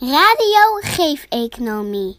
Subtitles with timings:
[0.00, 2.16] Radio Geef-economie.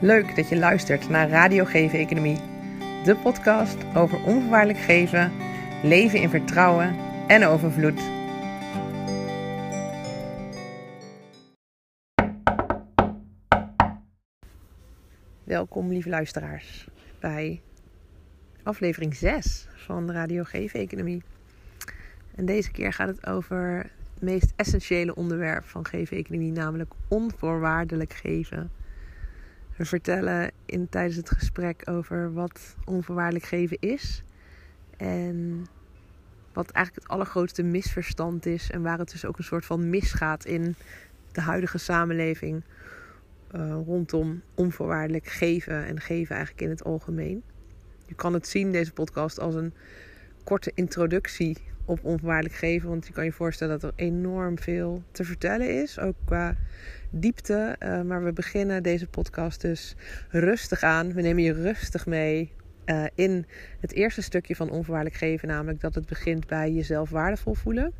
[0.00, 2.36] Leuk dat je luistert naar Radio Geven Economie,
[3.04, 5.32] de podcast over onvoorwaardelijk geven,
[5.82, 6.96] leven in vertrouwen
[7.26, 8.00] en overvloed.
[15.44, 16.86] Welkom, lieve luisteraars,
[17.20, 17.60] bij
[18.62, 21.22] aflevering 6 van Radio Geven Economie.
[22.34, 23.90] En deze keer gaat het over
[24.22, 28.70] meest essentiële onderwerp van Geven Economie, namelijk onvoorwaardelijk geven.
[29.76, 34.22] We vertellen in, tijdens het gesprek over wat onvoorwaardelijk geven is.
[34.96, 35.66] En
[36.52, 38.70] wat eigenlijk het allergrootste misverstand is.
[38.70, 40.74] En waar het dus ook een soort van misgaat in
[41.32, 42.62] de huidige samenleving.
[43.54, 47.42] Uh, rondom onvoorwaardelijk geven en geven eigenlijk in het algemeen.
[48.06, 49.74] Je kan het zien, deze podcast, als een
[50.44, 52.88] korte introductie op onvoorwaardelijk geven.
[52.88, 55.98] Want je kan je voorstellen dat er enorm veel te vertellen is.
[55.98, 56.56] Ook qua
[57.10, 57.76] diepte.
[57.78, 59.96] Uh, maar we beginnen deze podcast dus
[60.28, 61.12] rustig aan.
[61.12, 62.52] We nemen je rustig mee
[62.86, 63.46] uh, in
[63.80, 65.48] het eerste stukje van onvoorwaardelijk geven.
[65.48, 67.92] Namelijk dat het begint bij jezelf waardevol voelen.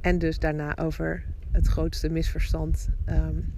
[0.00, 3.52] En dus daarna over het grootste misverstand um,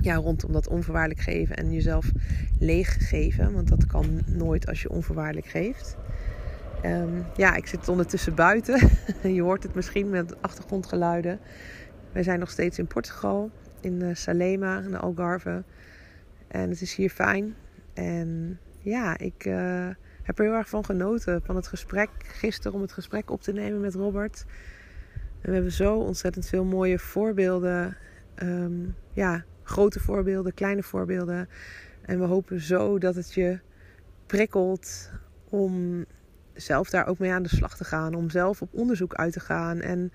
[0.00, 2.10] ja, rondom dat onvoorwaardelijk geven en jezelf
[2.58, 3.52] leeggeven.
[3.52, 5.96] Want dat kan nooit als je onvoorwaardelijk geeft.
[6.84, 8.88] Um, ja, ik zit ondertussen buiten.
[9.34, 11.40] je hoort het misschien met achtergrondgeluiden.
[12.12, 13.50] Wij zijn nog steeds in Portugal,
[13.80, 15.62] in uh, Salema, in de Algarve.
[16.48, 17.54] En het is hier fijn.
[17.94, 19.88] En ja, ik uh,
[20.22, 21.42] heb er heel erg van genoten.
[21.44, 24.44] Van het gesprek gisteren om het gesprek op te nemen met Robert.
[25.14, 27.96] En we hebben zo ontzettend veel mooie voorbeelden.
[28.42, 31.48] Um, ja, grote voorbeelden, kleine voorbeelden.
[32.02, 33.58] En we hopen zo dat het je
[34.26, 35.10] prikkelt
[35.48, 36.04] om
[36.60, 38.14] zelf daar ook mee aan de slag te gaan.
[38.14, 40.12] Om zelf op onderzoek uit te gaan en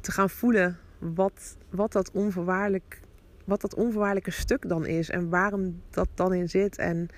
[0.00, 3.00] te gaan voelen wat, wat, dat, onvoorwaardelijk,
[3.44, 5.10] wat dat onvoorwaardelijke stuk dan is.
[5.10, 6.78] En waarom dat dan in zit.
[6.78, 7.08] En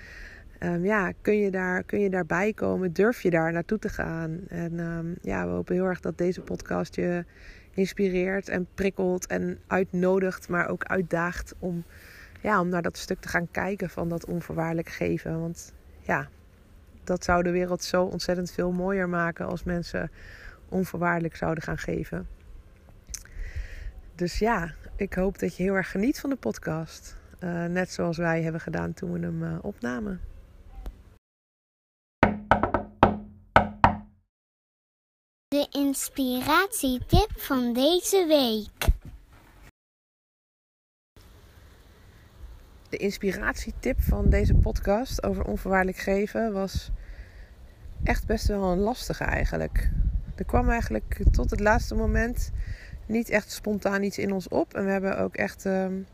[0.59, 2.93] um, ja, kun je, daar, kun je daarbij komen?
[2.93, 4.39] Durf je daar naartoe te gaan?
[4.47, 7.25] En um, ja, we hopen heel erg dat deze podcast je
[7.73, 11.83] inspireert en prikkelt en uitnodigt, maar ook uitdaagt om,
[12.41, 15.39] ja, om naar dat stuk te gaan kijken van dat onvoorwaardelijk geven.
[15.39, 16.29] Want ja,
[17.03, 20.11] dat zou de wereld zo ontzettend veel mooier maken als mensen
[20.69, 22.27] onvoorwaardelijk zouden gaan geven.
[24.15, 27.19] Dus ja, ik hoop dat je heel erg geniet van de podcast.
[27.39, 30.21] Uh, net zoals wij hebben gedaan toen we hem uh, opnamen.
[35.47, 38.90] De inspiratietip van deze week.
[42.91, 46.91] De inspiratietip van deze podcast over onvoorwaardelijk geven was
[48.03, 49.89] echt best wel een lastige eigenlijk.
[50.35, 52.51] Er kwam eigenlijk tot het laatste moment
[53.05, 54.73] niet echt spontaan iets in ons op.
[54.73, 56.05] En we hebben ook echt um,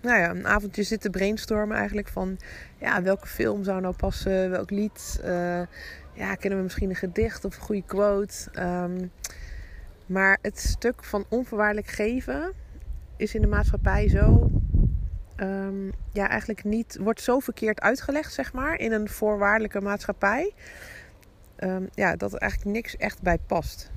[0.00, 2.38] nou ja, een avondje zitten brainstormen eigenlijk van
[2.78, 5.20] ja, welke film zou nou passen, welk lied.
[5.24, 5.60] Uh,
[6.12, 8.50] ja, kennen we misschien een gedicht of een goede quote.
[8.58, 9.10] Um,
[10.06, 12.52] maar het stuk van onvoorwaardelijk geven
[13.16, 14.50] is in de maatschappij zo.
[15.36, 16.98] Um, ja, eigenlijk niet.
[17.00, 18.78] Wordt zo verkeerd uitgelegd, zeg maar.
[18.78, 20.52] In een voorwaardelijke maatschappij.
[21.58, 23.90] Um, ja, dat er eigenlijk niks echt bij past.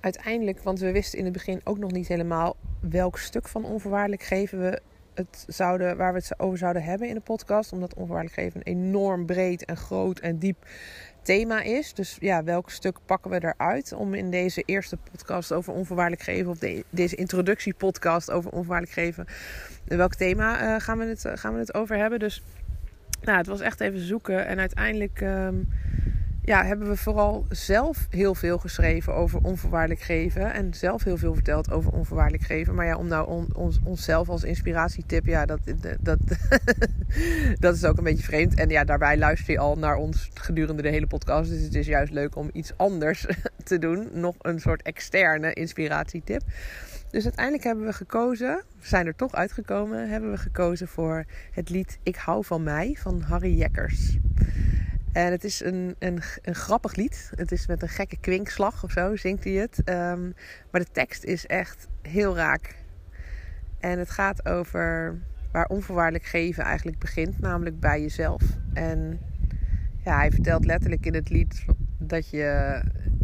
[0.00, 4.22] Uiteindelijk, want we wisten in het begin ook nog niet helemaal welk stuk van onvoorwaardelijk
[4.22, 4.80] geven we
[5.14, 7.72] het zouden, waar we het over zouden hebben in de podcast.
[7.72, 10.66] Omdat onvoorwaardelijk geven enorm breed en groot en diep
[11.22, 11.94] thema is.
[11.94, 16.50] Dus ja, welk stuk pakken we eruit om in deze eerste podcast over onvoorwaardelijk geven,
[16.50, 19.26] of de, deze introductiepodcast over onvoorwaardelijk geven,
[19.84, 22.18] welk thema uh, gaan, we het, gaan we het over hebben?
[22.18, 22.42] Dus
[23.22, 25.20] nou, het was echt even zoeken en uiteindelijk.
[25.20, 25.68] Um,
[26.44, 30.52] ja, hebben we vooral zelf heel veel geschreven over onvoorwaardelijk geven.
[30.52, 32.74] En zelf heel veel verteld over onvoorwaardelijk geven.
[32.74, 35.60] Maar ja, om nou on, ons, onszelf als inspiratietip, ja, dat,
[36.00, 36.18] dat,
[37.58, 38.54] dat is ook een beetje vreemd.
[38.54, 41.50] En ja, daarbij luister je al naar ons gedurende de hele podcast.
[41.50, 43.26] Dus het is juist leuk om iets anders
[43.64, 44.08] te doen.
[44.12, 46.42] Nog een soort externe inspiratietip.
[47.10, 51.98] Dus uiteindelijk hebben we gekozen, zijn er toch uitgekomen, hebben we gekozen voor het lied
[52.02, 54.18] Ik hou van mij van Harry Jekkers.
[55.12, 57.32] En het is een, een, een grappig lied.
[57.34, 59.78] Het is met een gekke kwinkslag of zo, zingt hij het.
[59.84, 60.34] Um,
[60.70, 62.74] maar de tekst is echt heel raak.
[63.80, 65.18] En het gaat over
[65.50, 68.42] waar onvoorwaardelijk geven eigenlijk begint, namelijk bij jezelf.
[68.72, 69.20] En
[70.04, 71.64] ja, hij vertelt letterlijk in het lied
[71.98, 72.80] dat je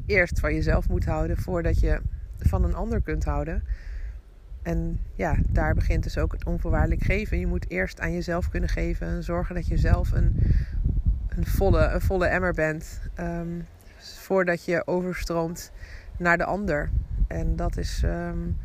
[0.06, 2.00] eerst van jezelf moet houden voordat je
[2.38, 3.62] van een ander kunt houden.
[4.62, 7.38] En ja, daar begint dus ook het onvoorwaardelijk geven.
[7.38, 10.36] Je moet eerst aan jezelf kunnen geven en zorgen dat je zelf een
[11.38, 13.00] een volle, een volle emmer bent.
[13.20, 13.66] Um,
[13.98, 15.70] voordat je overstroomt
[16.16, 16.90] naar de ander.
[17.28, 18.56] En dat is, um,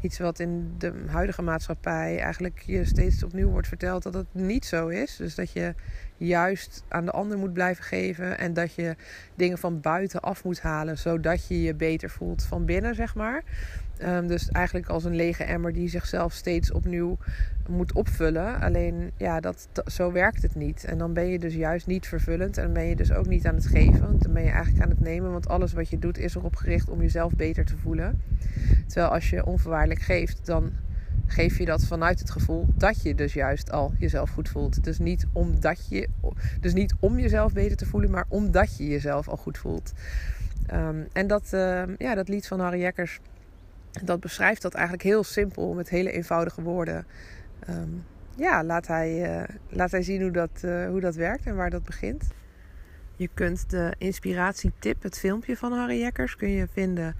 [0.00, 4.64] Iets wat in de huidige maatschappij eigenlijk je steeds opnieuw wordt verteld dat het niet
[4.66, 5.16] zo is.
[5.16, 5.74] Dus dat je
[6.16, 8.96] juist aan de ander moet blijven geven en dat je
[9.34, 13.42] dingen van buiten af moet halen zodat je je beter voelt van binnen, zeg maar.
[14.04, 17.18] Um, dus eigenlijk als een lege emmer die zichzelf steeds opnieuw
[17.68, 18.60] moet opvullen.
[18.60, 20.84] Alleen ja, dat, zo werkt het niet.
[20.84, 22.56] En dan ben je dus juist niet vervullend.
[22.56, 24.00] En dan ben je dus ook niet aan het geven.
[24.00, 25.30] Want dan ben je eigenlijk aan het nemen.
[25.32, 28.22] Want alles wat je doet is erop gericht om jezelf beter te voelen.
[28.86, 30.72] Terwijl als je onvoorwaardelijk geeft, dan
[31.26, 34.84] geef je dat vanuit het gevoel dat je dus juist al jezelf goed voelt.
[34.84, 36.08] Dus niet, omdat je,
[36.60, 39.92] dus niet om jezelf beter te voelen, maar omdat je jezelf al goed voelt.
[40.72, 43.20] Um, en dat, uh, ja, dat lied van Harry Jekkers
[44.04, 47.06] dat beschrijft dat eigenlijk heel simpel met hele eenvoudige woorden.
[47.68, 48.04] Um,
[48.36, 51.70] ja, laat hij, uh, laat hij zien hoe dat, uh, hoe dat werkt en waar
[51.70, 52.28] dat begint.
[53.16, 57.16] Je kunt de inspiratietip, het filmpje van Harry Jekkers, kun je vinden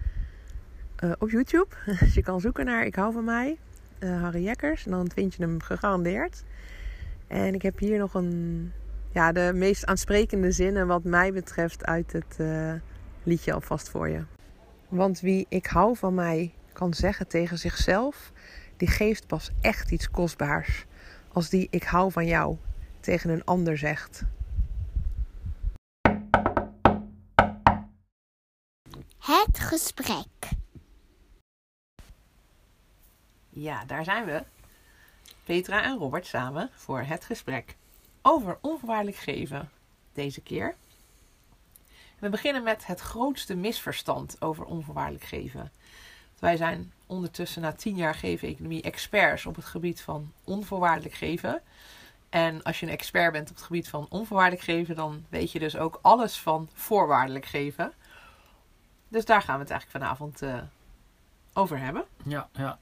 [1.05, 1.75] uh, op YouTube.
[2.01, 3.59] dus je kan zoeken naar Ik hou van mij,
[4.01, 4.85] Harry Jekkers.
[4.85, 6.45] En dan vind je hem gegarandeerd.
[7.27, 8.73] En ik heb hier nog een,
[9.13, 12.37] ja, de meest aansprekende zinnen wat mij betreft uit het
[13.23, 14.23] liedje alvast voor je.
[14.89, 18.33] Want wie ik hou van mij kan zeggen tegen zichzelf,
[18.77, 20.85] die geeft pas echt iets kostbaars.
[21.33, 22.57] Als die ik hou van jou
[23.01, 24.23] tegen een ander zegt.
[29.19, 30.27] Het gesprek.
[33.49, 34.43] Ja, daar zijn we.
[35.45, 37.77] Petra en Robert samen voor het gesprek
[38.23, 39.71] over onvoorwaardelijk geven.
[40.13, 40.75] Deze keer.
[42.19, 45.73] We beginnen met het grootste misverstand over onvoorwaardelijk geven.
[46.41, 51.63] Wij zijn ondertussen na tien jaar geven-economie experts op het gebied van onvoorwaardelijk geven.
[52.29, 55.59] En als je een expert bent op het gebied van onvoorwaardelijk geven, dan weet je
[55.59, 57.93] dus ook alles van voorwaardelijk geven.
[59.09, 60.63] Dus daar gaan we het eigenlijk vanavond uh,
[61.53, 62.05] over hebben.
[62.23, 62.79] Ja, ja.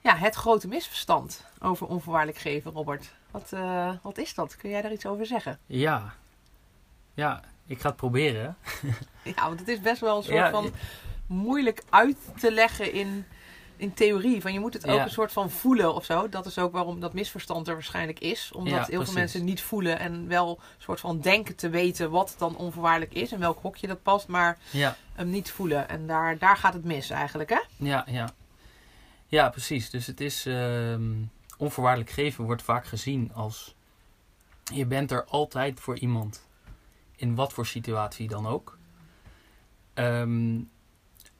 [0.00, 3.14] Ja, het grote misverstand over onvoorwaardelijk geven, Robert.
[3.30, 4.56] Wat, uh, wat is dat?
[4.56, 5.58] Kun jij daar iets over zeggen?
[5.66, 6.14] Ja,
[7.14, 8.56] ja ik ga het proberen.
[9.34, 10.72] ja, want het is best wel een soort ja, van
[11.30, 13.24] moeilijk uit te leggen in,
[13.76, 14.40] in theorie.
[14.40, 16.28] Van je moet het ook een soort van voelen of zo.
[16.28, 18.52] Dat is ook waarom dat misverstand er waarschijnlijk is.
[18.54, 22.34] Omdat heel veel mensen niet voelen en wel een soort van denken te weten wat
[22.38, 24.58] dan onvoorwaardelijk is en welk hokje dat past, maar
[25.12, 25.88] hem niet voelen.
[25.88, 27.60] En daar, daar gaat het mis eigenlijk, hè?
[27.76, 28.30] Ja, ja.
[29.26, 29.90] Ja, precies.
[29.90, 30.96] Dus het is uh,
[31.56, 33.74] onvoorwaardelijk geven wordt vaak gezien als
[34.72, 36.48] je bent er altijd voor iemand.
[37.16, 38.78] In wat voor situatie dan ook.
[39.94, 40.70] Um,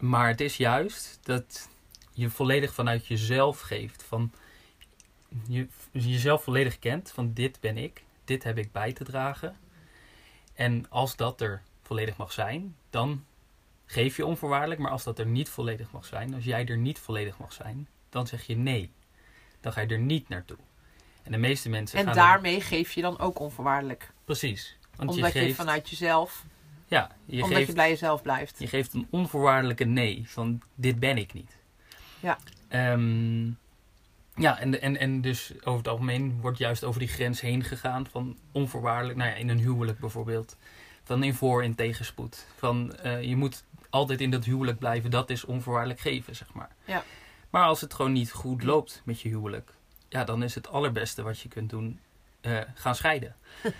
[0.00, 1.69] maar het is juist dat
[2.12, 4.02] je volledig vanuit jezelf geeft.
[4.02, 4.32] Van
[5.49, 9.56] je jezelf volledig kent van dit ben ik, dit heb ik bij te dragen.
[10.55, 13.25] En als dat er volledig mag zijn, dan
[13.87, 14.81] geef je onvoorwaardelijk.
[14.81, 17.88] Maar als dat er niet volledig mag zijn, als jij er niet volledig mag zijn,
[18.08, 18.93] dan zeg je nee.
[19.61, 20.58] Dan ga je er niet naartoe.
[21.23, 21.99] En de meeste mensen.
[21.99, 24.12] En daarmee geef je dan ook onvoorwaardelijk.
[24.25, 24.76] Precies.
[24.97, 26.44] Want Omdat je, geeft, je vanuit jezelf
[26.91, 28.59] ja, je Omdat geeft, je bij jezelf blijft.
[28.59, 30.23] Je geeft een onvoorwaardelijke nee.
[30.27, 31.57] Van dit ben ik niet.
[32.21, 32.39] Ja.
[32.93, 33.59] Um,
[34.35, 38.07] ja, en, en, en dus over het algemeen wordt juist over die grens heen gegaan.
[38.07, 40.57] Van onvoorwaardelijk, nou ja, in een huwelijk bijvoorbeeld.
[41.05, 42.47] Van in voor- en tegenspoed.
[42.57, 45.11] Van uh, je moet altijd in dat huwelijk blijven.
[45.11, 46.71] Dat is onvoorwaardelijk geven, zeg maar.
[46.85, 47.05] Ja.
[47.51, 49.73] Maar als het gewoon niet goed loopt met je huwelijk.
[50.09, 52.00] Ja, dan is het allerbeste wat je kunt doen
[52.43, 53.37] uh, gaan scheiden.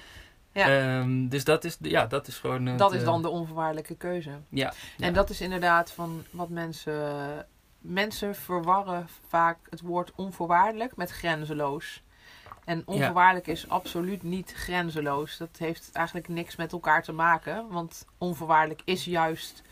[0.53, 0.99] Ja.
[0.99, 2.67] Um, dus dat is, ja, dat is gewoon.
[2.67, 4.31] Het, dat is dan de onvoorwaardelijke keuze.
[4.49, 4.73] Ja.
[4.99, 7.47] En dat is inderdaad van wat mensen.
[7.81, 12.03] Mensen verwarren vaak het woord onvoorwaardelijk met grenzeloos.
[12.65, 15.37] En onvoorwaardelijk is absoluut niet grenzeloos.
[15.37, 17.69] Dat heeft eigenlijk niks met elkaar te maken.
[17.69, 19.63] Want onvoorwaardelijk is juist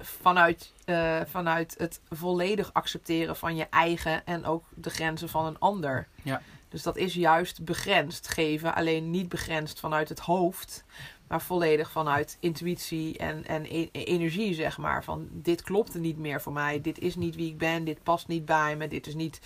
[0.00, 5.58] vanuit, uh, vanuit het volledig accepteren van je eigen en ook de grenzen van een
[5.58, 6.08] ander.
[6.22, 6.42] Ja.
[6.74, 10.84] Dus dat is juist begrensd geven, alleen niet begrensd vanuit het hoofd,
[11.28, 15.04] maar volledig vanuit intuïtie en, en e-, energie, zeg maar.
[15.04, 18.28] Van dit klopt niet meer voor mij, dit is niet wie ik ben, dit past
[18.28, 19.40] niet bij me, dit is niet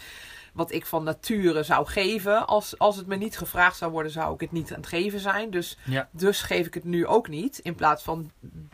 [0.58, 2.46] wat ik van nature zou geven.
[2.46, 5.20] Als, als het me niet gevraagd zou worden, zou ik het niet aan het geven
[5.20, 5.50] zijn.
[5.50, 5.78] Dus,
[6.10, 7.58] dus geef ik het nu ook niet.
[7.58, 8.30] In plaats van,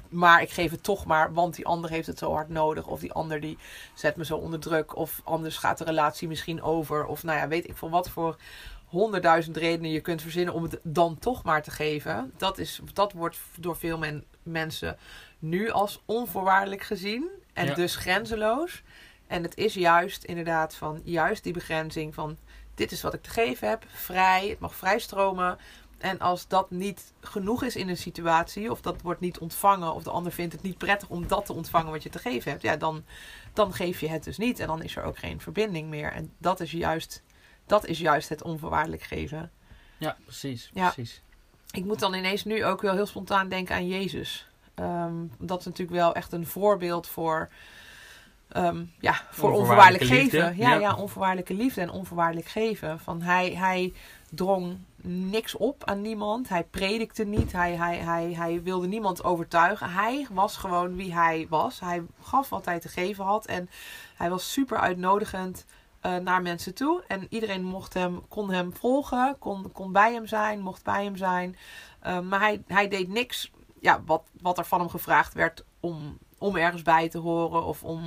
[0.09, 2.87] maar ik geef het toch maar, want die ander heeft het zo hard nodig.
[2.87, 3.59] Of die ander die
[3.95, 4.97] zet me zo onder druk.
[4.97, 7.07] Of anders gaat de relatie misschien over.
[7.07, 8.37] Of nou ja, weet ik van wat voor
[8.85, 12.33] honderdduizend redenen je kunt verzinnen om het dan toch maar te geven.
[12.37, 14.97] Dat, is, dat wordt door veel men, mensen
[15.38, 17.29] nu als onvoorwaardelijk gezien.
[17.53, 18.83] En dus grenzeloos.
[19.26, 22.37] En het is juist inderdaad van juist die begrenzing van
[22.75, 25.59] dit is wat ik te geven heb, vrij, het mag vrij stromen.
[25.99, 30.02] en als dat niet genoeg is in een situatie, of dat wordt niet ontvangen, of
[30.02, 32.62] de ander vindt het niet prettig om dat te ontvangen wat je te geven hebt,
[32.62, 33.04] ja, dan,
[33.52, 34.59] dan geef je het dus niet.
[34.59, 36.12] En dan is er ook geen verbinding meer.
[36.12, 37.23] En dat is juist,
[37.66, 39.50] dat is juist het onvoorwaardelijk geven.
[39.99, 40.71] Ja, precies.
[40.75, 40.90] Ja.
[40.90, 41.23] precies.
[41.71, 44.49] Ik moet dan ineens nu ook wel heel spontaan denken aan Jezus.
[44.75, 47.49] Ehm, dat is natuurlijk wel echt een voorbeeld voor,
[48.54, 50.38] ehm, ja, voor onvoorwaardelijk geven.
[50.38, 50.75] Ja, ja.
[50.75, 50.94] ja.
[50.94, 53.00] onvoorwaardelijke liefde en onvoorwaardelijk geven.
[53.00, 53.92] Van hij, hij
[54.30, 56.49] drong niks op aan niemand.
[56.49, 57.52] Hij predikte niet.
[57.52, 59.90] Hij, hij, hij, hij wilde niemand overtuigen.
[59.90, 61.80] Hij was gewoon wie hij was.
[61.80, 63.46] Hij gaf wat hij te geven had.
[63.46, 63.70] En
[64.16, 65.66] hij was super uitnodigend
[66.00, 67.02] eh, naar mensen toe.
[67.08, 71.16] En iedereen mocht hem, kon hem volgen, kon, kon bij hem zijn, mocht bij hem
[71.16, 71.56] zijn.
[72.00, 73.50] Eh, maar hij, hij deed niks
[73.84, 77.85] ja, wat, wat er van hem gevraagd werd om, om ergens bij te horen of
[77.85, 78.03] om,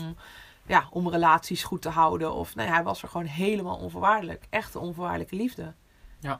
[0.65, 2.33] ja, om relaties goed te houden.
[2.33, 4.45] Of nee, hij was er gewoon helemaal onvoorwaardelijk.
[4.49, 5.73] Echte onvoorwaardelijke liefde.
[6.19, 6.39] Ja.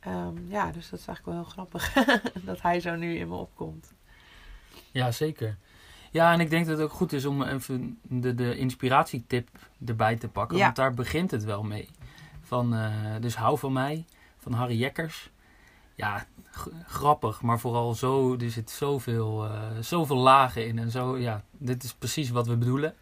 [0.00, 1.92] Ehm, ja, dus dat is eigenlijk wel heel grappig
[2.48, 3.92] dat hij zo nu in me opkomt.
[4.90, 5.56] Ja, zeker.
[6.10, 9.48] Ja, en ik denk dat het ook goed is om even de, de inspiratietip
[9.86, 10.56] erbij te pakken.
[10.56, 10.64] Ja.
[10.64, 11.88] Want daar begint het wel mee.
[12.42, 14.04] Van, eh, dus Hou van mij,
[14.36, 15.30] van Harry Jekkers.
[15.98, 16.26] Ja,
[16.86, 20.78] grappig, maar vooral zo, er zit zoveel, eh, zoveel lagen in.
[20.78, 22.94] En zo, ja, dit is precies wat we bedoelen.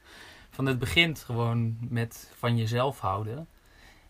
[0.50, 3.48] Van het begint gewoon met van jezelf houden.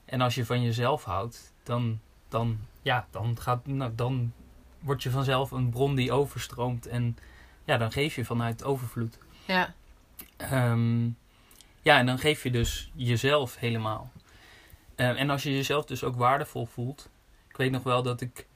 [0.04, 4.32] En als je van jezelf houdt, dan, dan, ja, dan, gaat, nou, dan
[4.78, 6.86] word je vanzelf een bron die overstroomt.
[6.86, 7.16] En
[7.64, 9.18] ja, dan geef je vanuit overvloed.
[9.46, 9.74] Ja,
[10.36, 11.04] Ehm,
[11.82, 14.12] ja, en dan geef je dus jezelf helemaal.
[14.94, 17.08] Eh, en als je jezelf dus ook waardevol voelt.
[17.48, 18.46] Ik weet nog wel dat ik,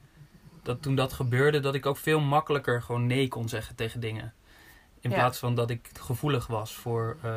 [0.63, 4.33] dat toen dat gebeurde, dat ik ook veel makkelijker gewoon nee kon zeggen tegen dingen.
[4.99, 5.15] In Ja.
[5.15, 7.31] plaats van dat ik gevoelig was voor, eh,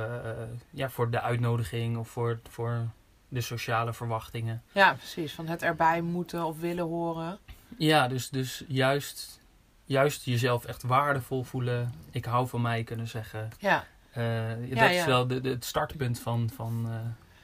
[0.70, 2.86] ja, voor de uitnodiging of voor, voor
[3.28, 4.62] de sociale verwachtingen.
[4.72, 5.32] ja, precies.
[5.32, 7.38] Van het erbij moeten of willen horen.
[7.78, 9.40] Ja, dus, dus juist,
[9.84, 11.92] juist jezelf echt waardevol voelen.
[12.10, 13.48] Ik hou van mij kunnen zeggen.
[13.58, 16.96] Ja, Eh, dat Ja, is wel de, de- het startpunt van, van, eh,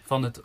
[0.06, 0.40] van het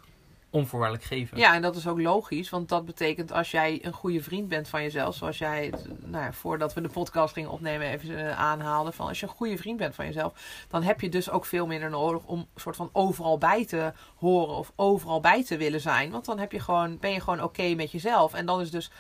[0.56, 1.38] onvoorwaardelijk geven.
[1.38, 4.68] Ja, en dat is ook logisch, want dat betekent als jij een goede vriend bent
[4.68, 8.92] van jezelf, zoals jij, nou ja, voordat we de podcast gingen opnemen, even eh, aanhaalde,
[8.92, 11.68] van als je een goede vriend bent van jezelf, dan heb je dus ook veel
[11.68, 16.12] minder nodig om soort van overal bij te horen of overal bij te willen zijn,
[16.12, 18.34] want dan heb je gewoon, ben je gewoon oké met jezelf.
[18.34, 18.92] En dan is dus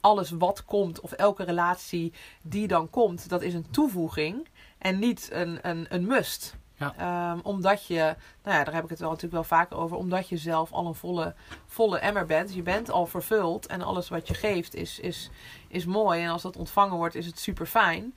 [0.00, 5.28] alles wat komt of elke relatie die dan komt, dat is een toevoeging en niet
[5.32, 6.60] een, een, een must.
[6.76, 6.94] Ja.
[6.96, 7.94] Ehm, omdat je,
[8.42, 10.86] nou ja, daar heb ik het wel natuurlijk wel vaker over, omdat je zelf al
[10.86, 11.34] een volle,
[11.66, 12.54] volle emmer bent.
[12.54, 15.30] Je bent al vervuld en alles wat je geeft is, is,
[15.68, 16.22] is mooi.
[16.22, 18.14] En als dat ontvangen wordt, is het super fijn.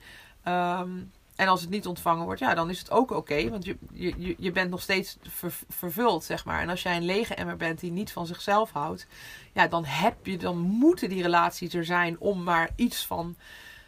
[1.36, 3.50] en als het niet ontvangen wordt, ja, dan is het ook oké.
[3.50, 6.60] want je, je, je- bent nog steeds ver- vervuld, zeg maar.
[6.60, 9.06] En als jij een lege emmer bent die niet van zichzelf houdt,
[9.52, 13.36] ja, dan heb je, dan moeten die relaties er zijn om maar iets van,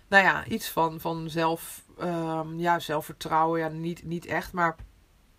[0.08, 4.76] nou ja, iets van, van zelf, ehm, ja, zelfvertrouwen, ja, niet, niet echt, maar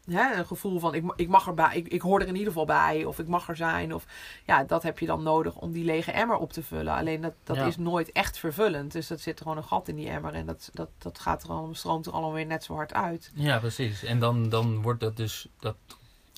[0.06, 2.66] hè, een gevoel van ik, ik mag erbij, ik, ik hoor er in ieder geval
[2.66, 4.06] bij, of ik mag er zijn, of
[4.46, 6.94] ja, dat heb je dan nodig om die lege emmer op te vullen.
[6.94, 7.66] Alleen dat, dat Ja.
[7.66, 10.46] is nooit echt vervullend, dus dat zit er gewoon een gat in die emmer en
[10.46, 13.32] dat, dat, dat gaat er al, stroomt er allemaal weer net zo hard uit.
[13.34, 14.04] Ja, precies.
[14.04, 15.76] En dan, dan wordt dat dus, dat,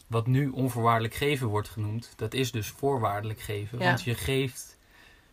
[0.08, 3.80] wat nu onvoorwaardelijk geven wordt genoemd, dat is dus voorwaardelijk geven.
[3.80, 3.86] Ja.
[3.86, 4.78] Want je geeft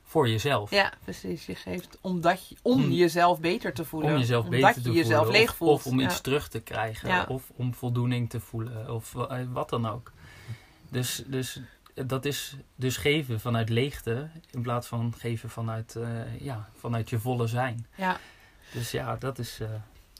[0.09, 0.71] voor jezelf.
[0.71, 1.47] Ja, precies.
[1.47, 4.13] Je geeft omdat je, om Om- jezelf beter te voelen.
[4.13, 5.03] Om jezelf omdat beter je te voelen.
[5.07, 5.71] jezelf of- leeg voelt.
[5.71, 6.07] Of, om Ja.
[6.07, 7.09] iets terug te krijgen.
[7.09, 7.25] Ja.
[7.29, 8.95] Of om voldoening te voelen.
[8.95, 10.13] Of eh, wat dan ook.
[10.89, 11.61] Dus, dus
[11.95, 14.29] dat is dus geven vanuit leegte.
[14.51, 17.87] In plaats van geven vanuit, eh, ja, vanuit je volle zijn.
[17.95, 18.17] Ja.
[18.73, 19.69] Dus ja, dat is, eh,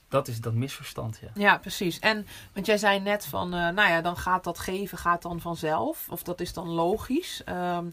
[0.09, 1.19] dat, is dat misverstand.
[1.23, 1.29] Ja.
[1.35, 1.99] Ja, precies.
[1.99, 6.07] En want jij zei net van, nou ja, dan gaat dat geven gaat dan vanzelf.
[6.11, 7.43] Of dat is dan logisch.
[7.45, 7.85] Ehm,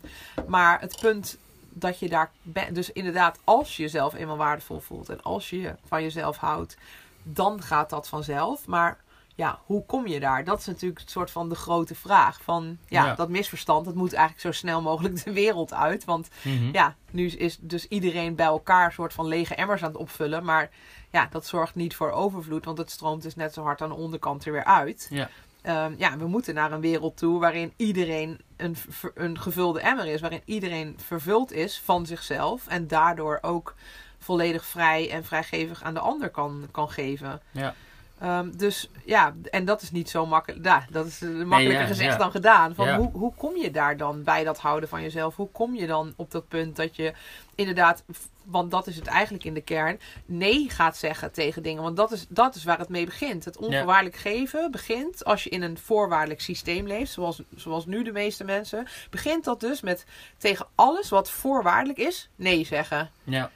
[0.47, 1.37] maar het punt
[1.77, 5.75] dat je daar bent, dus inderdaad, als je jezelf eenmaal waardevol voelt en als je
[5.87, 6.77] van jezelf houdt,
[7.23, 8.67] dan gaat dat vanzelf.
[8.67, 9.03] Maar
[9.35, 10.43] ja, hoe kom je daar?
[10.43, 12.41] Dat is natuurlijk een soort van de grote vraag.
[12.41, 13.15] Van ja, Ja.
[13.15, 16.05] dat misverstand, dat moet eigenlijk zo snel mogelijk de wereld uit.
[16.05, 16.69] Want Mhm.
[16.71, 20.43] ja, nu is dus iedereen bij elkaar een soort van lege emmers aan het opvullen.
[20.45, 20.69] Maar
[21.11, 23.95] ja, dat zorgt niet voor overvloed, want het stroomt dus net zo hard aan de
[23.95, 25.07] onderkant er weer uit.
[25.09, 25.29] Ja.
[25.61, 28.75] Ehm, ja, we moeten naar een wereld toe waarin iedereen een,
[29.13, 30.21] een gevulde emmer is.
[30.21, 32.67] Waarin iedereen vervuld is van zichzelf.
[32.67, 33.75] En daardoor ook
[34.17, 37.41] volledig vrij en vrijgevig aan de ander kan, kan geven.
[37.51, 37.75] Ja.
[38.19, 40.65] Ehm, dus ja, en dat is niet zo makkelijk.
[40.65, 42.17] Ja, dat is eh, makkelijker ja, gezegd ja.
[42.17, 42.75] dan gedaan.
[42.75, 45.35] Van hoe, hoe kom je daar dan bij dat houden van jezelf?
[45.35, 47.13] Hoe kom je dan op dat punt dat je
[47.55, 48.03] inderdaad,
[48.43, 51.83] want dat is het eigenlijk in de kern, nee gaat zeggen tegen dingen?
[51.83, 53.45] Want dat is, dat is waar het mee begint.
[53.45, 58.11] Het onvoorwaardelijk geven begint als je in een voorwaardelijk systeem leeft, zoals, zoals nu de
[58.11, 58.87] meeste mensen.
[59.09, 60.05] Begint dat dus met
[60.37, 63.11] tegen alles wat voorwaardelijk is, nee zeggen.
[63.23, 63.51] Ja,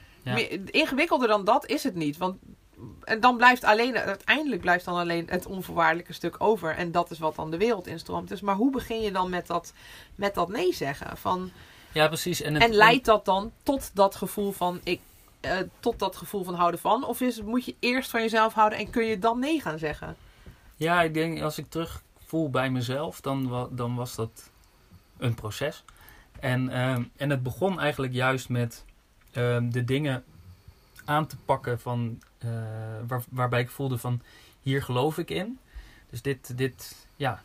[0.66, 2.16] Ingewikkelder dan dat is het niet.
[2.16, 2.36] Want
[3.04, 6.76] en dan blijft alleen, uiteindelijk blijft dan alleen het onvoorwaardelijke stuk over.
[6.76, 8.28] En dat is wat dan de wereld instroomt.
[8.28, 9.72] Dus, maar hoe begin je dan met dat,
[10.14, 11.16] met dat nee zeggen?
[11.16, 11.50] Van,
[11.92, 12.40] ja, precies.
[12.40, 15.00] En, het, en leidt dat dan tot dat gevoel van ik,
[15.40, 17.04] eh, tot dat gevoel van houden van?
[17.04, 20.16] Of is, moet je eerst van jezelf houden en kun je dan nee gaan zeggen?
[20.76, 24.50] Ja, ik denk als ik terug voel bij mezelf, dan, dan was dat
[25.18, 25.84] een proces.
[26.40, 28.84] En, ehm, en het begon eigenlijk juist met
[29.32, 30.24] ehm, de dingen
[31.10, 32.50] aan te pakken van, eh,
[33.06, 34.22] waar, waarbij ik voelde van
[34.60, 35.58] hier geloof ik in.
[36.10, 37.42] Dus dit, dit ja.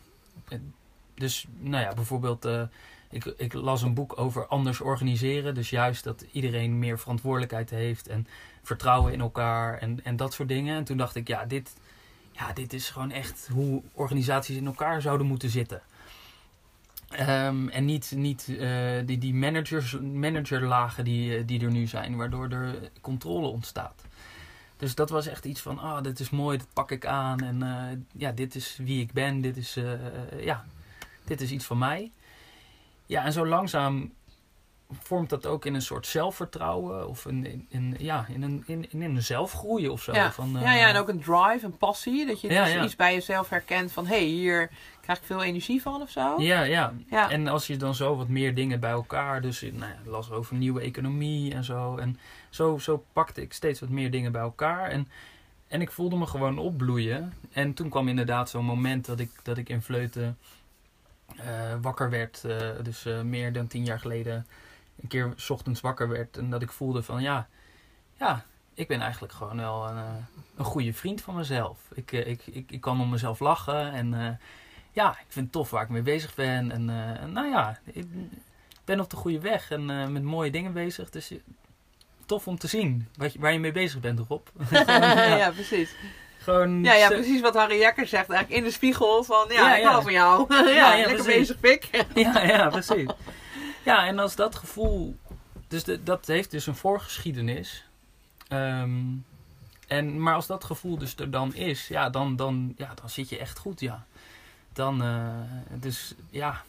[1.14, 2.62] Dus nou ja, bijvoorbeeld, eh,
[3.10, 5.54] ik, ik las een boek over anders organiseren.
[5.54, 8.26] Dus juist dat iedereen meer verantwoordelijkheid heeft en
[8.62, 10.76] vertrouwen in elkaar en, en dat soort dingen.
[10.76, 11.76] En toen dacht ik, ja, dit,
[12.32, 15.82] ja, dit is gewoon echt hoe organisaties in elkaar zouden moeten zitten.
[17.08, 22.16] Ehm, en niet, niet eh, die, die managers, managerlagen die, eh, die er nu zijn,
[22.16, 24.04] waardoor er controle ontstaat.
[24.76, 27.40] Dus dat was echt iets van, ah, dit is mooi, dat pak ik aan.
[27.40, 29.78] En eh, ja, dit is wie ik ben, dit is,
[30.40, 30.64] ja,
[31.24, 32.12] dit is iets van mij.
[33.06, 34.12] Ja, en zo langzaam
[35.02, 38.90] vormt dat ook in een soort zelfvertrouwen of in, in, in- ja, in, een, in,
[38.90, 40.12] in een zelfgroei of zo.
[40.12, 40.32] Ja.
[40.32, 42.26] Van, eh, ja, ja, en ook een drive, een passie.
[42.26, 42.84] Dat je Ja, dus ja.
[42.84, 44.06] iets bij jezelf herkent van...
[44.06, 46.34] hé, hey, hier krijg ik veel energie van of zo.
[46.42, 46.92] Ja, ja.
[47.10, 47.30] Ja.
[47.30, 50.56] En als je dan zo wat meer dingen bij elkaar, dus nou ja, las over
[50.56, 51.96] nieuwe economie en zo.
[51.96, 52.18] En
[52.50, 54.88] zo, zo pakte ik steeds wat meer dingen bij elkaar.
[54.90, 55.08] En,
[55.68, 57.32] en ik voelde me gewoon opbloeien.
[57.52, 60.38] En toen kwam inderdaad zo'n moment dat ik, dat ik in Vleuten
[61.36, 61.44] eh,
[61.80, 62.44] wakker werd.
[62.44, 64.46] eh, dus eh, meer dan tien jaar geleden
[65.02, 66.36] een keer 's ochtends wakker werd.
[66.36, 67.48] En dat ik voelde van ja,
[68.14, 70.14] ja ik ben eigenlijk gewoon wel een, eh,
[70.56, 71.78] een goede vriend van mezelf.
[71.94, 74.14] Ik, eh, ik, ik, ik kan om mezelf lachen en...
[74.14, 74.28] eh,
[74.92, 76.70] ja, ik vind het tof waar ik mee bezig ben.
[76.70, 78.06] En en nou ja, ik
[78.84, 81.10] ben op de goede weg en met mooie dingen bezig.
[81.10, 81.32] Dus
[82.26, 84.46] tof om te zien wat je, waar je mee bezig bent, Rob.
[84.70, 85.36] ja.
[85.36, 85.94] ja, precies.
[86.38, 88.30] Gewoon Ja, ja, precies wat Harry Jekker zegt.
[88.30, 89.46] Eigenlijk in de spiegel van...
[89.48, 89.90] Ja, Ja, ik ja.
[89.90, 90.54] hou van jou.
[90.74, 92.04] ja, lekker bezig, pik.
[92.14, 93.10] ja, ja, precies.
[93.86, 95.16] Ja, en als dat gevoel...
[95.68, 97.84] Dus de, dat heeft dus een voorgeschiedenis.
[98.48, 99.00] Ehm,
[99.86, 103.28] en, maar als dat gevoel dus er dan is, ja, dan, dan, ja, dan zit
[103.28, 104.06] je echt goed, ja.
[104.72, 105.28] Dan, eh,
[105.80, 106.62] dus ja...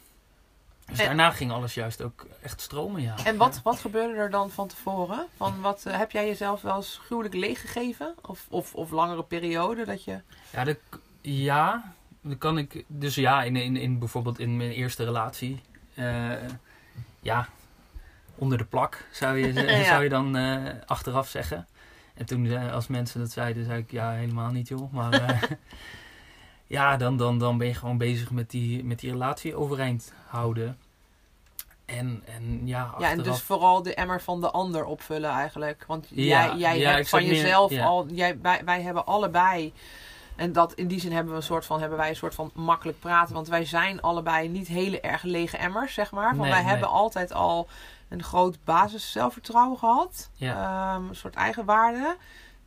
[0.86, 3.16] Dus En- daarna ging alles juist ook echt stromen, ja.
[3.24, 5.26] En wat, wat gebeurde er dan van tevoren?
[5.38, 8.16] Van wat, eh, heb jij jezelf wel eens gruwelijk leeggegeven?
[8.22, 10.20] Of, of, of langere periode dat je...
[10.52, 10.78] Ja, dat,
[11.22, 12.84] ja, dan kan ik.
[12.88, 15.62] Dus ja, in, in, in bijvoorbeeld in mijn eerste relatie.
[15.94, 16.32] eh,
[17.28, 17.48] ja,
[18.36, 19.84] onder de plak zou je, Ja.
[19.84, 21.68] zou je dan eh, achteraf zeggen.
[22.14, 24.92] En toen, eh, als mensen dat zeiden, zei ik ja, helemaal niet, joh.
[24.94, 25.42] Maar eh,
[26.68, 30.78] ja, dan, dan, dan ben je gewoon bezig met die, met die relatie overeind houden.
[31.86, 35.84] En, en ja, Ja, en achteraf- dus vooral de emmer van de ander opvullen eigenlijk.
[35.88, 38.08] Want Ja, jij, jij ja, hebt van meer- jezelf al...
[38.10, 39.74] Jij, wij, wij hebben allebei...
[40.38, 42.52] En dat, in die zin hebben, we een soort van, hebben wij een soort van
[42.54, 43.34] makkelijk praten.
[43.34, 46.30] Want wij zijn allebei niet hele erg lege emmers, zeg maar.
[46.30, 46.70] Van Nee, wij nee.
[46.70, 47.68] hebben altijd al
[48.10, 50.30] een groot basis zelfvertrouwen gehad.
[50.34, 50.94] Ja.
[50.96, 52.16] Ehm, een soort eigenwaarde.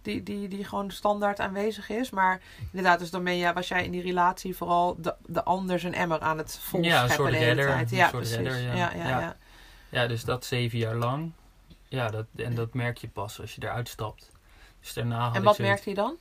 [0.02, 2.10] Die, die, die gewoon standaard aanwezig is.
[2.10, 5.78] Maar inderdaad, dus dan ben je, was jij in die relatie vooral de, de ander
[5.78, 7.90] zijn emmer aan het vol Ja, soort de hele redder, tijd.
[7.90, 8.36] Ja, soort precies.
[8.36, 8.74] redder, ja.
[8.74, 9.36] ja, ja,
[9.88, 10.06] Ja.
[10.06, 11.32] dus dat zeven jaar lang.
[11.88, 14.30] Ja, dat, en dat merk je pas als je eruit stapt.
[14.80, 16.16] Dus daarna had En wat zoiets- merkte je dan?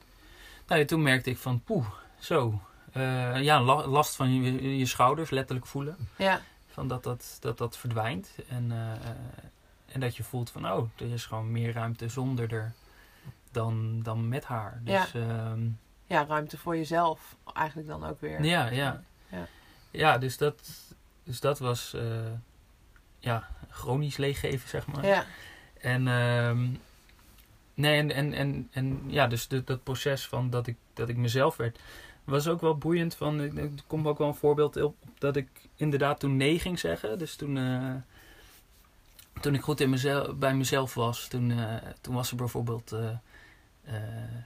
[0.69, 1.86] Nou, ja, toen merkte ik van, poeh,
[2.19, 2.62] zo.
[2.91, 5.97] Eh, ja, la- last van je, je schouders letterlijk voelen.
[6.17, 8.29] Ja, Van dat dat, dat, dat verdwijnt.
[8.47, 9.10] En, eh,
[9.93, 12.73] en dat je voelt van, oh, er is gewoon meer ruimte zonder er
[13.51, 14.82] dan, dan met haar.
[14.84, 15.67] Dus ehm,
[16.05, 18.43] ja, ruimte voor jezelf eigenlijk dan ook weer.
[18.43, 19.03] ja, ja.
[19.29, 19.47] Ja.
[19.91, 20.62] Ja, dus, dat,
[21.23, 22.32] dus dat was eh,
[23.19, 25.05] ja, chronisch leeggeven, zeg maar.
[25.05, 25.25] Ja,
[25.82, 26.67] En, ehm,
[27.79, 31.17] nee, en, en, en, en ja, dus de, dat proces van dat ik, dat ik
[31.17, 31.79] mezelf werd,
[32.23, 33.15] was ook wel boeiend.
[33.15, 37.17] Van, er komt ook wel een voorbeeld op dat ik inderdaad toen nee ging zeggen.
[37.17, 37.95] Dus toen, eh,
[39.41, 43.95] toen ik goed in mezelf, bij mezelf was, toen, eh, toen was er bijvoorbeeld eh,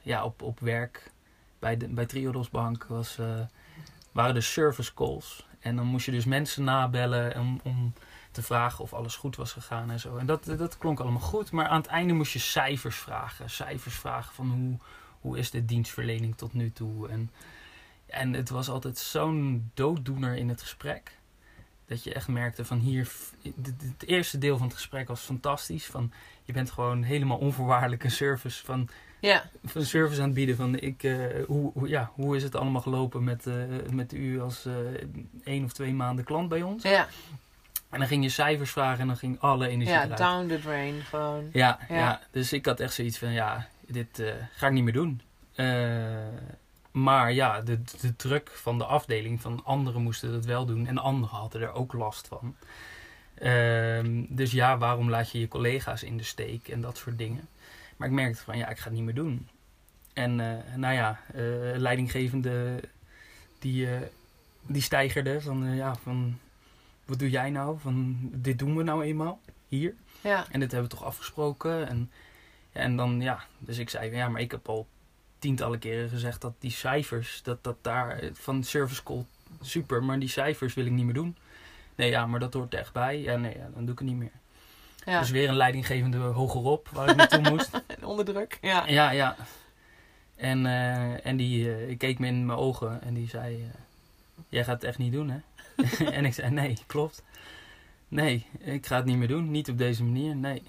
[0.04, 1.12] ja, op, op werk
[1.60, 3.18] bij, de, bij Triodos Bank was,
[4.12, 5.46] waren er service calls.
[5.60, 7.94] En dan moest je dus mensen nabellen om, om
[8.34, 10.18] te vragen of alles goed was gegaan en zo.
[10.18, 11.52] En dat, dat klonk allemaal goed.
[11.52, 13.50] Maar aan het einde moest je cijfers vragen.
[13.50, 14.78] Cijfers vragen van hoe,
[15.20, 17.10] hoe is de dienstverlening tot nu toe?
[17.10, 17.32] En,
[18.06, 21.12] en het was altijd zo'n dooddoener in het gesprek.
[21.86, 23.12] Dat je echt merkte van hier,
[23.64, 25.86] het eerste deel van het gesprek was fantastisch.
[25.86, 26.12] Van,
[26.44, 29.50] je bent gewoon helemaal onvoorwaardelijk een service van, ja.
[29.66, 30.56] van service aan het bieden.
[30.56, 33.56] Van ik, uh, hoe, hoe, ja, hoe is het allemaal gelopen met, uh,
[33.92, 34.74] met u als uh,
[35.44, 36.84] één of twee maanden klant bij ons?
[36.84, 37.08] Ja.
[37.94, 40.18] En dan ging je cijfers vragen en dan ging alle energie Ja, eruit.
[40.18, 41.50] down the drain gewoon.
[41.52, 41.96] Ja, ja.
[41.96, 42.22] Ja.
[42.32, 45.22] dus ik had echt zoiets van, ja, dit eh, ga ik niet meer doen.
[45.56, 46.18] Eh,
[46.92, 50.88] maar ja, de, de druk van de afdeling, van anderen moesten dat wel doen.
[50.88, 52.56] En anderen hadden er ook last van.
[53.36, 57.48] Ehm, dus ja, waarom laat je je collega's in de steek en dat soort dingen.
[57.98, 59.48] Maar ik merkte van, ja, ik ga het niet meer doen.
[60.14, 61.20] En eh, nou ja,
[61.76, 62.80] leidinggevende,
[63.60, 63.88] die,
[64.62, 66.40] die stijgerde van, ja, van,
[67.06, 67.80] wat doe jij nou?
[67.80, 69.96] Van, dit doen we nou eenmaal, hier.
[70.22, 70.46] Ja.
[70.52, 71.88] En dit hebben we toch afgesproken.
[71.88, 72.12] En,
[72.72, 74.88] ja, en dan, ja, dus ik zei, ja, maar ik heb al
[75.40, 79.26] tientallen keren gezegd dat die cijfers, dat dat daar van service call,
[79.62, 81.38] super, maar die cijfers wil ik niet meer doen.
[81.96, 83.22] Nee, ja, maar dat hoort er echt bij.
[83.22, 84.32] Ja, nee, ja, dan doe ik het niet meer.
[85.06, 85.20] Ja.
[85.20, 87.82] Dus weer een leidinggevende hogerop waar ik naartoe moest.
[88.02, 88.58] Onder druk.
[88.62, 88.88] Ja.
[88.88, 89.36] Ja, ja.
[90.36, 93.70] En, eh, en die eh, keek me in mijn ogen en die zei, eh,
[94.50, 95.38] jij gaat het echt niet doen, hè?
[96.18, 97.24] en ik zei, nee, klopt.
[98.08, 99.52] Nee, ik ga het niet meer doen.
[99.52, 100.64] Niet op deze manier, nee.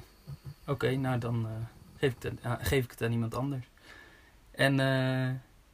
[0.67, 1.51] Oké, nou dan eh,
[1.99, 3.64] geef, ik het, aan- geef ik het aan iemand anders.
[4.55, 5.31] En eh,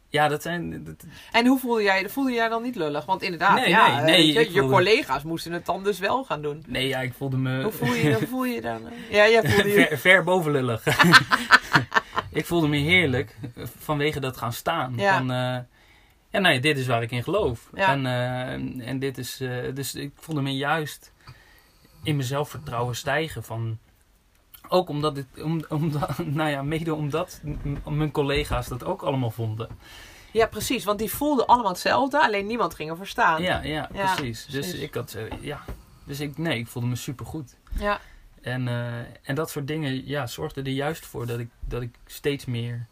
[0.09, 0.85] ja, dat zijn...
[0.85, 3.05] dat- En hoe voelde jij Voelde jij dan niet lullig?
[3.07, 6.43] Want inderdaad, Nee, ja, nee, eh, nee, je, collega's moesten het dan dus wel gaan
[6.43, 6.64] doen.
[6.66, 7.62] nee, ja, ik voelde me...
[7.62, 8.81] Hoe voel je hoe voel je dan?
[9.11, 9.87] Ja, jij voelde je...
[9.87, 10.85] ver, ver boven lullig.
[12.33, 13.37] ik voelde me heerlijk
[13.79, 14.93] vanwege dat gaan staan.
[14.97, 15.16] Ja.
[15.16, 15.31] Van,
[16.31, 17.71] ja, nee, dit is waar ik in geloof.
[17.75, 17.88] Ja.
[17.88, 21.12] En, eh, en dit is, eh, dus ik voelde me juist
[22.03, 23.43] in mijn zelfvertrouwen stijgen.
[23.43, 23.79] Van,
[24.69, 27.40] ook omdat, het, om, omdat, nou ja, mede omdat
[27.85, 29.69] mijn collega's dat ook allemaal vonden.
[30.33, 30.85] Ja, precies.
[30.85, 33.43] Want die voelden allemaal hetzelfde, alleen niemand ging ervoor staan.
[33.43, 34.47] Ja, ja, Ja, precies.
[34.47, 35.64] Dus ik had, eh, ja,
[36.05, 37.57] dus ik, nee, ik voelde me supergoed.
[37.79, 38.01] Ja.
[38.40, 38.69] En,
[39.23, 42.87] en dat soort dingen ja, zorgden er juist voor dat ik, dat ik steeds, meer,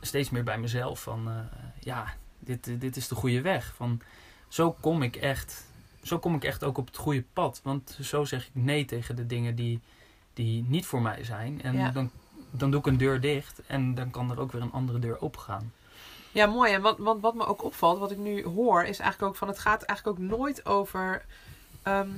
[0.00, 1.48] steeds meer bij mezelf van...
[1.80, 2.14] ja,
[2.48, 3.72] dit, dit is de goede weg.
[3.76, 4.00] Van,
[4.48, 5.64] zo, kom ik echt,
[6.02, 7.60] zo kom ik echt ook op het goede pad.
[7.64, 9.80] Want zo zeg ik nee tegen de dingen die,
[10.34, 11.62] die niet voor mij zijn.
[11.62, 11.90] En Ja.
[11.90, 12.10] dan,
[12.50, 15.20] dan doe ik een deur dicht en dan kan er ook weer een andere deur
[15.20, 15.72] opengaan.
[16.32, 16.72] Ja, mooi.
[16.72, 19.48] En wat, want wat me ook opvalt, wat ik nu hoor, is eigenlijk ook van
[19.48, 21.24] het gaat eigenlijk ook nooit over.
[21.82, 22.08] ehm,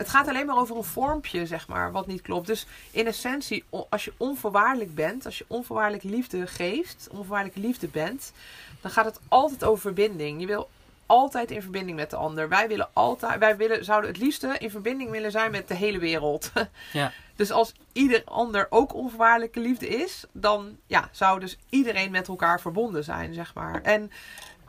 [0.00, 2.46] het gaat alleen maar over een vormpje, zeg maar, wat niet klopt.
[2.46, 8.32] Dus in essentie, als je onvoorwaardelijk bent, als je onvoorwaardelijk liefde geeft, onvoorwaardelijk liefde bent,
[8.80, 10.40] dan gaat het altijd over verbinding.
[10.40, 10.68] Je wil
[11.06, 12.48] altijd in verbinding met de ander.
[12.48, 15.98] Wij willen altijd, wij willen, zouden het liefste in verbinding willen zijn met de hele
[15.98, 16.50] wereld.
[16.92, 17.12] Ja.
[17.36, 22.60] Dus als ieder ander ook onvoorwaardelijke liefde is, dan ja, zou dus iedereen met elkaar
[22.60, 23.82] verbonden zijn, zeg maar.
[23.82, 24.10] En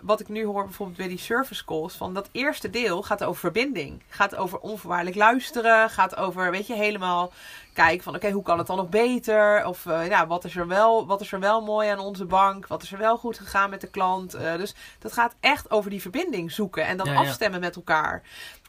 [0.01, 3.39] wat ik nu hoor bijvoorbeeld bij die service calls, van dat eerste deel gaat over
[3.39, 4.03] verbinding.
[4.07, 7.31] Gaat over onvoorwaardelijk luisteren, gaat over, weet je, helemaal
[7.73, 9.65] kijken van, oké, hoe kan het dan nog beter?
[9.65, 12.67] Of eh, ja, wat is, er wel, wat is er wel mooi aan onze bank?
[12.67, 14.33] Wat is er wel goed gegaan met de klant?
[14.33, 17.19] Eh, dus dat gaat echt over die verbinding zoeken en dan Ja, ja.
[17.19, 18.21] afstemmen met elkaar.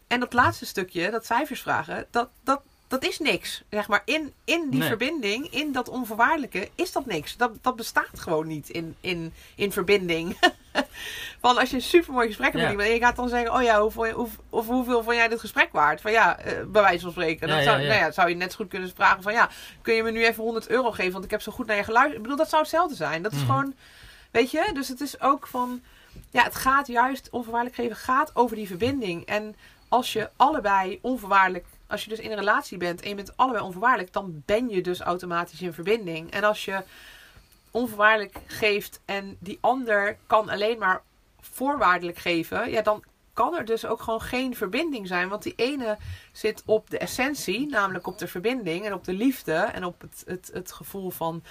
[0.06, 2.60] En dat laatste stukje, dat cijfers vragen, dat, dat,
[3.00, 3.62] dat is niks.
[3.70, 4.88] Zeg maar, in, in die Nee.
[4.88, 7.36] verbinding, in dat onvoorwaardelijke, is dat niks.
[7.36, 10.36] Dat, dat bestaat gewoon niet in, in, in verbinding.
[11.40, 12.62] Van als je een supermooi gesprek hebt Ja.
[12.62, 15.02] met iemand en je gaat dan zeggen: Oh ja, hoe, vond je- hoe, of hoeveel
[15.02, 16.00] vond jij dit gesprek waard?
[16.00, 17.48] Van ja, eh, bij wijze van spreken.
[17.48, 17.88] Dan Ja, zou, ja, ja.
[17.88, 19.48] Nou ja, zou je net zo goed kunnen vragen: van ja,
[19.82, 21.12] kun je me nu even 100 euro geven?
[21.12, 22.16] Want ik heb zo goed naar je geluisterd.
[22.16, 23.22] Ik bedoel, dat zou hetzelfde zijn.
[23.22, 23.46] Dat is Mhm.
[23.46, 23.74] gewoon,
[24.30, 25.82] weet je, dus het is ook van.
[26.30, 29.24] Ja, het gaat juist, onvoorwaardelijk geven gaat over die verbinding.
[29.26, 29.56] En
[29.88, 33.64] als je allebei onvoorwaardelijk, als je dus in een relatie bent en je bent allebei
[33.64, 36.30] onvoorwaardelijk, dan ben je dus automatisch in verbinding.
[36.30, 36.82] En als je
[37.70, 41.02] onvoorwaardelijk geeft en die ander kan alleen maar
[41.40, 45.28] voorwaardelijk geven, ja, dan kan er dus ook gewoon geen verbinding zijn.
[45.28, 45.98] Want die ene
[46.32, 50.22] zit op de essentie, namelijk op de verbinding en op de liefde en op het,
[50.26, 51.42] het, het gevoel van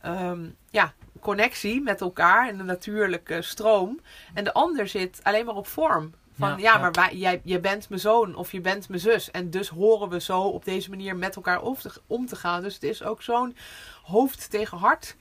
[0.00, 4.00] ehm, ja, connectie met elkaar en de natuurlijke stroom.
[4.34, 6.14] En de ander zit alleen maar op vorm.
[6.40, 9.30] Van ja, maar wij, jij, je bent mijn zoon of je bent mijn zus.
[9.30, 11.62] En dus horen we zo op deze manier met elkaar
[12.06, 12.62] om te, gaan.
[12.62, 13.56] Dus het is ook zo'n
[14.02, 15.16] hoofd tegen hart.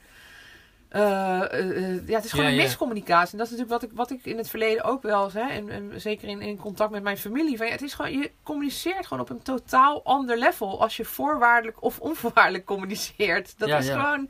[0.90, 3.32] Eh, eh, eh, ja, het is gewoon Ja, een miscommunicatie.
[3.32, 5.48] En dat is natuurlijk wat ik, wat ik in het verleden ook wel eens, hè,
[5.48, 7.58] en, en zeker in, in contact met mijn familie.
[7.58, 11.06] Van, ja, het is gewoon, je communiceert gewoon op een totaal ander level als je
[11.06, 13.54] voorwaardelijk of onvoorwaardelijk communiceert.
[13.60, 14.30] Dat Ja, is gewoon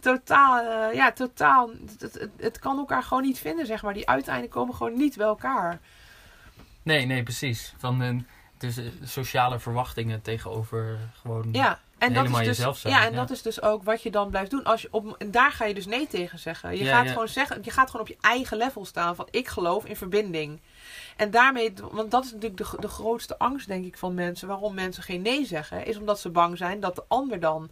[0.00, 1.70] totaal, ja, totaal.
[1.98, 3.94] Het, het, het kan elkaar gewoon niet vinden, zeg maar.
[3.94, 5.80] Die uiteinden komen gewoon niet bij elkaar.
[6.82, 7.74] Nee, nee, precies.
[7.78, 8.26] Van een,
[8.58, 12.94] dus sociale verwachtingen tegenover gewoon Ja, En dat helemaal is dus, jezelf zijn.
[12.94, 14.64] Ja, en dat is dus ook wat je dan blijft doen.
[14.64, 16.76] Als je op, en daar ga je dus nee tegen zeggen.
[16.76, 17.12] Je, Ja, gaat ja.
[17.12, 17.58] Gewoon zeggen.
[17.62, 20.60] je gaat gewoon op je eigen level staan van ik geloof in verbinding.
[21.16, 24.48] En daarmee, want dat is natuurlijk de, de grootste angst, denk ik, van mensen.
[24.48, 27.70] Waarom mensen geen nee zeggen, is omdat ze bang zijn dat de ander dan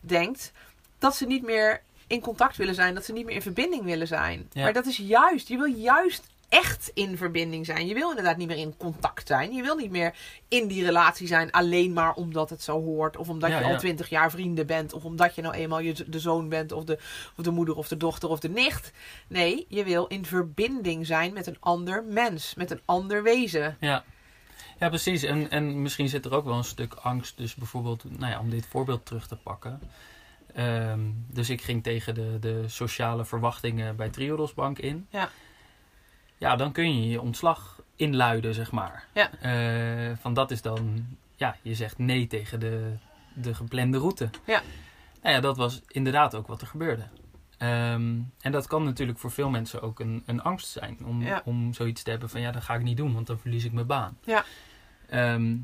[0.00, 0.52] denkt
[0.98, 4.06] dat ze niet meer in contact willen zijn, dat ze niet meer in verbinding willen
[4.06, 4.50] zijn.
[4.54, 7.86] Maar dat is juist, je wil juist echt in verbinding zijn.
[7.86, 9.52] Je wil inderdaad niet meer in contact zijn.
[9.52, 10.14] Je wil niet meer
[10.48, 13.16] in die relatie zijn alleen maar omdat het zo hoort.
[13.16, 14.92] Of omdat Ja, je al twintig jaar vrienden bent.
[14.92, 16.72] Of omdat je nou eenmaal je, de zoon bent.
[16.72, 16.98] Of de,
[17.36, 18.92] of de moeder of de dochter of de nicht.
[19.28, 22.54] Nee, je wil in verbinding zijn met een ander mens.
[22.54, 23.76] Met een ander wezen.
[23.80, 24.04] Ja.
[24.78, 25.22] Ja, precies.
[25.22, 27.36] En, en misschien zit er ook wel een stuk angst.
[27.36, 29.80] Dus bijvoorbeeld, nou ja, om dit voorbeeld terug te pakken.
[30.54, 35.06] Ehm, dus ik ging tegen de, de sociale verwachtingen bij Triodos Bank in.
[35.10, 35.30] Ja.
[36.38, 39.06] Ja, dan kun je je ontslag inluiden, zeg maar.
[39.14, 39.30] Ja.
[39.40, 42.92] Eh, van dat is dan, ja, je zegt nee tegen de,
[43.34, 44.30] de geplande route.
[44.46, 44.62] Ja.
[45.22, 47.02] Nou ja, dat was inderdaad ook wat er gebeurde.
[47.58, 50.98] Ehm, en dat kan natuurlijk voor veel mensen ook een, een angst zijn.
[51.04, 51.42] Om, Ja.
[51.44, 53.72] om zoiets te hebben van ja, dat ga ik niet doen, want dan verlies ik
[53.72, 54.18] mijn baan.
[54.24, 54.44] Ja.
[55.08, 55.56] Ehm,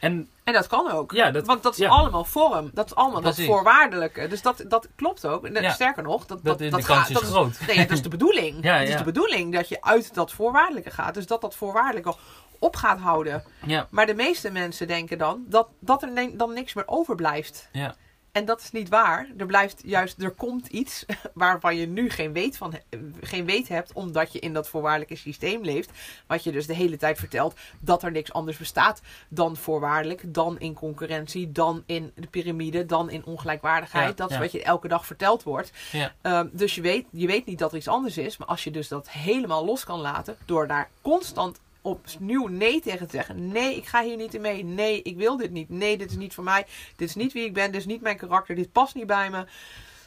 [0.00, 1.12] en En dat kan ook.
[1.12, 1.88] ja, dat, Want dat is ja.
[1.88, 2.70] allemaal vorm.
[2.74, 4.28] Dat is allemaal dat voorwaardelijke.
[4.28, 5.44] Dus dat, dat klopt ook.
[5.44, 5.70] En Ja.
[5.72, 7.58] Sterker nog, dat, dat, dat, de dat kans gaat- is groot.
[7.66, 8.62] Nee, dat is de bedoeling.
[8.64, 11.14] Ja, Het is de bedoeling dat je uit dat voorwaardelijke gaat.
[11.14, 12.14] Dus dat dat voorwaardelijke
[12.58, 13.44] op gaat houden.
[13.90, 17.68] Maar de meeste mensen denken dan dat, dat er dan niks meer overblijft.
[17.72, 17.94] ja,
[18.32, 19.28] En dat is niet waar.
[19.36, 22.74] Er blijft juist, er komt iets waarvan je nu geen weet, van,
[23.20, 25.90] geen weet hebt, omdat je in dat voorwaardelijke systeem leeft.
[26.26, 30.58] Wat je dus de hele tijd vertelt dat er niks anders bestaat dan voorwaardelijk, dan
[30.58, 34.08] in concurrentie, dan in de piramide, dan in ongelijkwaardigheid.
[34.08, 34.42] Ja, dat is ja.
[34.42, 35.72] wat je elke dag verteld wordt.
[35.92, 38.36] ja, Ehm, dus je weet, je weet niet dat er iets anders is.
[38.36, 40.36] Maar als je dus dat helemaal los kan laten.
[40.44, 43.48] Door daar constant opnieuw nee tegen te zeggen.
[43.48, 44.64] Nee, ik ga hier niet in mee.
[44.64, 45.68] Nee, ik wil dit niet.
[45.68, 46.66] Nee, dit is niet voor mij.
[46.96, 47.72] Dit is niet wie ik ben.
[47.72, 48.54] Dit is niet mijn karakter.
[48.54, 49.44] Dit past niet bij me.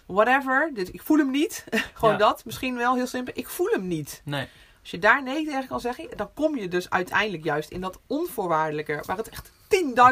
[0.06, 0.72] Whatever.
[0.74, 1.66] Dit, ik voel hem niet.
[1.94, 2.20] Gewoon Ja.
[2.20, 2.46] dat.
[2.46, 3.34] Misschien wel heel simpel.
[3.36, 4.22] Ik voel hem niet.
[4.26, 4.48] nee,
[4.82, 6.08] Als je daar nee tegen kan zeggen.
[6.16, 9.04] Dan kom je dus uiteindelijk juist in dat onvoorwaardelijke.
[9.06, 9.52] Waar het echt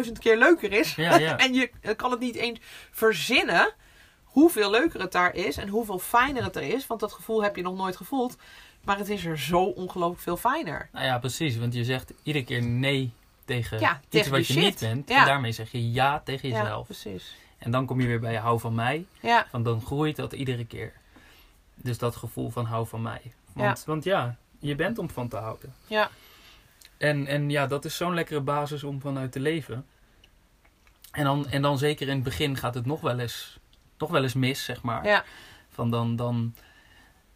[0.05, 0.95] 10.000 keer leuker is.
[0.95, 1.37] ja, ja.
[1.45, 2.59] En je kan het niet eens
[2.91, 3.73] verzinnen
[4.23, 6.87] hoeveel leuker het daar is en hoeveel fijner het er is.
[6.87, 8.35] Want dat gevoel heb je nog nooit gevoeld.
[8.83, 10.89] Maar het is er zo ongelooflijk veel fijner.
[10.91, 11.57] Nou ja, precies.
[11.57, 13.11] Want je zegt iedere keer nee
[13.45, 14.63] tegen Ja, iets tegen wat je shit.
[14.63, 15.09] niet bent.
[15.09, 15.19] Ja.
[15.19, 16.85] En daarmee zeg je ja tegen Ja, jezelf.
[16.85, 17.35] precies.
[17.57, 19.05] En dan kom je weer bij hou van mij.
[19.21, 20.93] Ja, Want dan groeit dat iedere keer.
[21.75, 23.21] Dus dat gevoel van hou van mij.
[23.53, 25.73] Want want ja je bent om van te houden.
[25.87, 26.09] ja,
[26.97, 29.85] En, en ja, dat is zo'n lekkere basis om vanuit te leven.
[31.11, 33.59] En dan, en dan zeker in het begin gaat het nog wel eens,
[33.97, 35.05] nog wel eens mis, zeg maar.
[35.05, 35.23] ja,
[35.69, 36.55] Van dan, dan,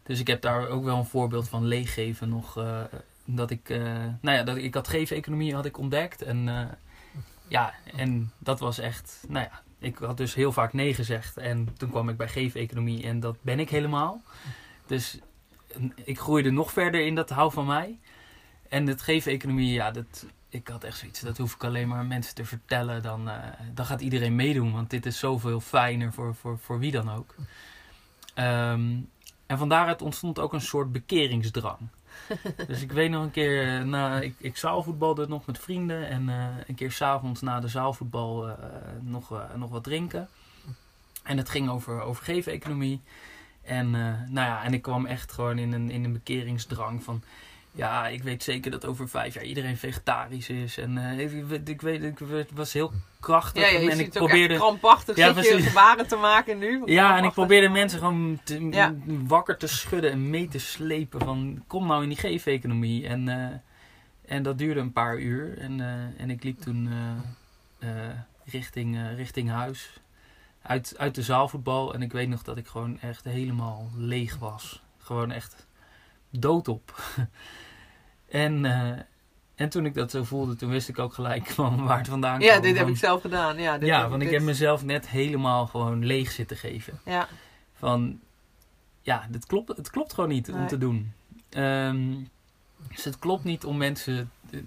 [0.06, 2.56] dus ik heb daar ook wel een voorbeeld van leeggeven nog.
[2.56, 2.84] eh,
[3.26, 3.78] dat ik, eh,
[4.20, 6.22] nou ja, dat, ik had geef-economie had ik ontdekt.
[6.22, 6.66] En eh,
[7.48, 11.36] ja, en dat was echt, nou ja, ik had dus heel vaak nee gezegd.
[11.36, 14.22] En toen kwam ik bij geef-economie en dat ben ik helemaal.
[14.86, 15.18] Dus
[15.94, 17.98] ik groeide nog verder in dat hou van mij.
[18.68, 22.34] En het geef-economie, ja, dat, ik had echt zoiets, dat hoef ik alleen maar mensen
[22.34, 23.02] te vertellen.
[23.02, 23.30] Dan,
[23.74, 27.34] dan gaat iedereen meedoen, want dit is zoveel fijner voor, voor, voor wie dan ook.
[28.34, 28.98] Ehm,
[29.46, 31.78] en van daaruit ontstond ook een soort bekeringsdrang.
[32.66, 36.08] dus ik weet nog een keer, eh, na, ik, ik zaalvoetbalde nog met vrienden.
[36.08, 38.54] En eh, een keer s'avonds na de zaalvoetbal eh,
[39.00, 40.28] nog, nog wat drinken.
[41.22, 43.00] En het ging over, over geef-economie.
[43.62, 43.90] En,
[44.30, 47.22] nou ja, en ik kwam echt gewoon in een, in een bekeringsdrang van...
[47.76, 50.78] Ja, ik weet zeker dat over vijf jaar iedereen vegetarisch is.
[50.78, 51.18] En eh,
[51.68, 52.18] ik, weet, ik
[52.54, 53.62] was heel krachtig.
[53.62, 54.54] ja, ja je en ziet ik probeerde...
[54.54, 55.66] echt krampachtig Ja, zit je precies.
[55.68, 56.82] gebaren te maken nu.
[56.84, 58.94] Ja, en ik probeerde mensen gewoon te, Ja.
[59.06, 63.06] wakker te schudden en mee te slepen van kom nou in die geef-economie.
[63.06, 66.88] En, eh, en dat duurde een paar uur en, eh, en ik liep toen
[68.44, 70.00] richting, richting huis
[70.62, 71.94] uit, uit de zaalvoetbal.
[71.94, 74.82] En ik weet nog dat ik gewoon echt helemaal leeg was.
[74.98, 75.66] Gewoon echt
[76.30, 76.94] doodop.
[78.28, 78.98] en, eh,
[79.54, 82.38] en toen ik dat zo voelde, toen wist ik ook gelijk van waar het vandaan
[82.38, 82.50] kwam.
[82.50, 83.58] Ja, dit heb Van- ik zelf gedaan.
[83.58, 86.98] Ja, dit ja, heb want ik dit- heb mezelf net helemaal gewoon leeg zitten geven
[87.04, 87.28] Ja,
[87.74, 88.20] van
[89.02, 91.12] ja, dit klopt, het klopt gewoon niet om te doen.
[91.50, 92.14] Ehm,
[92.94, 94.58] dus het klopt niet om mensen eh,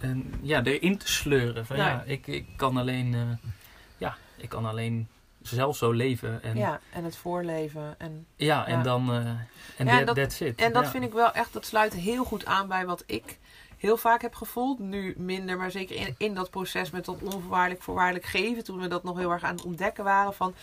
[0.00, 1.66] eh, ja, erin te sleuren.
[1.66, 1.86] Van, Nee.
[1.86, 3.38] ja, ik, ik kan alleen,
[3.98, 5.08] ja, ik kan alleen
[5.42, 6.42] zelf zo leven.
[6.42, 6.80] En, ja.
[6.90, 7.94] en het voorleven.
[7.98, 8.82] En, en Ja.
[8.82, 9.26] dan, eh
[9.76, 10.60] en Ja, dat- that's it.
[10.60, 10.90] en dat Ja.
[10.90, 13.38] vind ik wel echt, dat sluit heel goed aan bij wat ik
[13.76, 14.78] heel vaak heb gevoeld.
[14.78, 18.64] Nu minder, maar zeker in, in dat proces met dat onvoorwaardelijk, voorwaardelijk geven.
[18.64, 20.54] Toen we dat nog heel erg aan het ontdekken waren van...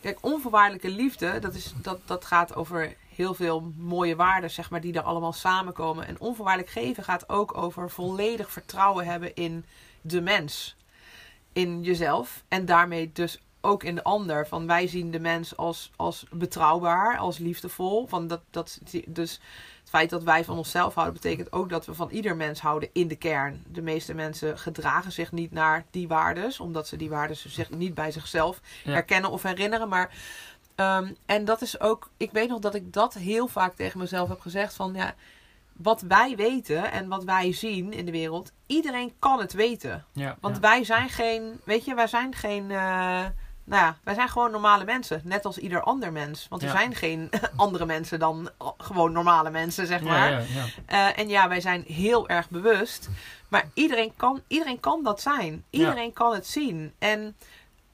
[0.00, 4.80] Kijk, onvoorwaardelijke liefde, dat, is, dat, dat gaat over heel veel mooie waarden, zeg maar,
[4.80, 6.06] die daar allemaal samenkomen.
[6.06, 9.64] En onvoorwaardelijk geven gaat ook over volledig vertrouwen hebben in
[10.00, 10.76] de mens.
[11.52, 12.44] In jezelf.
[12.48, 14.46] En daarmee dus ook in de ander.
[14.46, 18.06] Van wij zien de mens als, als betrouwbaar, als liefdevol.
[18.06, 19.32] Van dat, dat, dus
[19.80, 22.88] het feit dat wij van onszelf houden, betekent ook dat we van ieder mens houden
[22.92, 23.64] in de kern.
[23.68, 27.94] De meeste mensen gedragen zich niet naar die waardes, omdat ze die waardes zich niet
[27.94, 28.92] bij zichzelf Ja.
[28.92, 29.88] herkennen of herinneren.
[29.88, 30.10] Maar
[30.74, 34.28] ehm, en dat is ook, ik weet nog dat ik dat heel vaak tegen mezelf
[34.28, 35.14] heb gezegd van ja,
[35.72, 40.04] wat wij weten en wat wij zien in de wereld, iedereen kan het weten.
[40.12, 40.60] Ja, Want ja.
[40.60, 43.24] wij zijn geen, weet je, wij zijn geen, eh,
[43.68, 45.20] nou ja, wij zijn gewoon normale mensen.
[45.24, 46.46] Net als ieder ander mens.
[46.48, 46.74] Want er Ja.
[46.74, 50.30] zijn geen andere mensen dan gewoon normale mensen, zeg maar.
[50.30, 50.42] Ja.
[50.86, 53.08] Eh, en ja, wij zijn heel erg bewust.
[53.48, 55.64] Maar iedereen kan, iedereen kan dat zijn.
[55.70, 56.92] Iedereen kan het zien.
[56.98, 57.36] En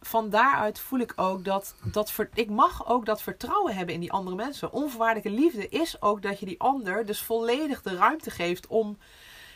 [0.00, 4.00] van daaruit voel ik ook dat, dat ver- ik mag ook dat vertrouwen hebben in
[4.00, 4.72] die andere mensen.
[4.72, 8.98] Onvoorwaardelijke liefde is ook dat je die ander dus volledig de ruimte geeft om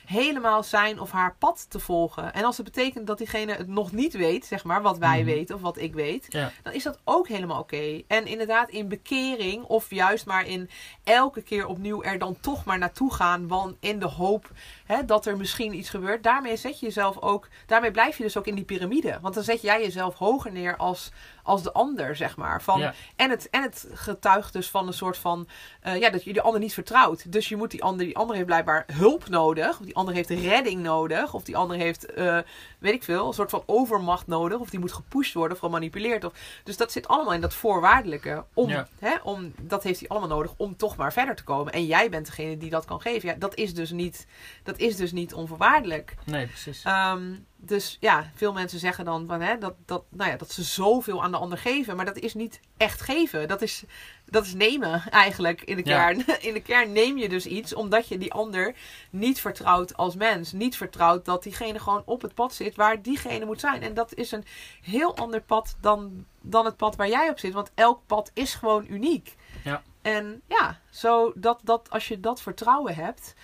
[0.09, 2.33] helemaal zijn of haar pad te volgen.
[2.33, 5.25] En als het betekent dat diegene het nog niet weet, zeg maar, wat wij Mhm.
[5.27, 6.51] weten of wat ik weet, Ja.
[6.63, 8.03] dan is dat ook helemaal oké.
[8.07, 10.71] En inderdaad, in bekering of juist maar in
[11.05, 14.51] elke keer opnieuw er dan toch maar naartoe gaan, want in de hoop
[14.85, 16.23] hè, dat er misschien iets gebeurt.
[16.23, 19.19] Daarmee zet je jezelf ook, daarmee blijf je dus ook in die piramide.
[19.23, 21.13] Want dan zet jij jezelf hoger neer als,
[21.49, 22.63] als de ander, zeg maar.
[22.63, 22.95] Van, Ja.
[23.17, 25.49] en, het, en het getuigt dus van een soort van,
[25.81, 27.33] eh, ja, dat je die ander niet vertrouwt.
[27.33, 30.31] Dus je moet die ander, die ander heeft blijkbaar hulp nodig, of die ander heeft
[30.31, 32.39] redding nodig, of die ander heeft, eh,
[32.79, 36.25] weet ik veel, een soort van overmacht nodig, of die moet gepusht worden of gemanipuleerd.
[36.25, 36.33] Of,
[36.65, 38.45] dus dat zit allemaal in dat voorwaardelijke.
[38.55, 38.89] Om, Ja.
[38.99, 41.73] hè, om, dat heeft hij allemaal nodig om toch maar verder te komen.
[41.73, 43.29] En jij bent degene die dat kan geven.
[43.29, 44.27] Ja, dat is dus niet,
[44.63, 46.15] dat is dus niet onvoorwaardelijk.
[46.25, 46.83] Nee, precies.
[46.83, 50.63] Ehm, dus ja, veel mensen zeggen dan van, hè, dat, dat, nou ja, dat ze
[50.63, 51.97] zoveel aan de ander geven.
[51.97, 53.49] Maar dat is niet echt geven.
[53.49, 53.85] Dat is,
[54.25, 55.97] dat is nemen eigenlijk in de Ja.
[55.97, 56.25] kern.
[56.49, 58.75] In de kern neem je dus iets omdat je die ander
[59.11, 60.53] niet vertrouwt als mens.
[60.53, 63.83] Niet vertrouwt dat diegene gewoon op het pad zit waar diegene moet zijn.
[63.83, 64.45] En dat is een
[64.83, 67.53] heel ander pad dan, dan het pad waar jij op zit.
[67.53, 69.37] Want elk pad is gewoon uniek.
[69.65, 69.83] Ja.
[70.03, 73.35] En ja, zo dat, dat, als je dat vertrouwen hebt,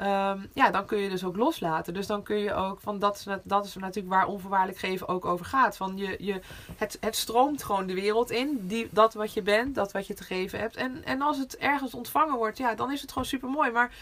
[0.00, 1.94] ehm, ja, dan kun je dus ook loslaten.
[1.94, 5.24] Dus dan kun je ook, van dat is, dat is natuurlijk waar onvoorwaardelijk geven ook
[5.24, 5.76] over gaat.
[5.76, 6.40] Van je, je,
[6.76, 10.14] het, het stroomt gewoon de wereld in, die, dat wat je bent, dat wat je
[10.14, 10.76] te geven hebt.
[10.76, 13.70] En, en als het ergens ontvangen wordt, ja, dan is het gewoon super mooi.
[13.70, 13.92] Maar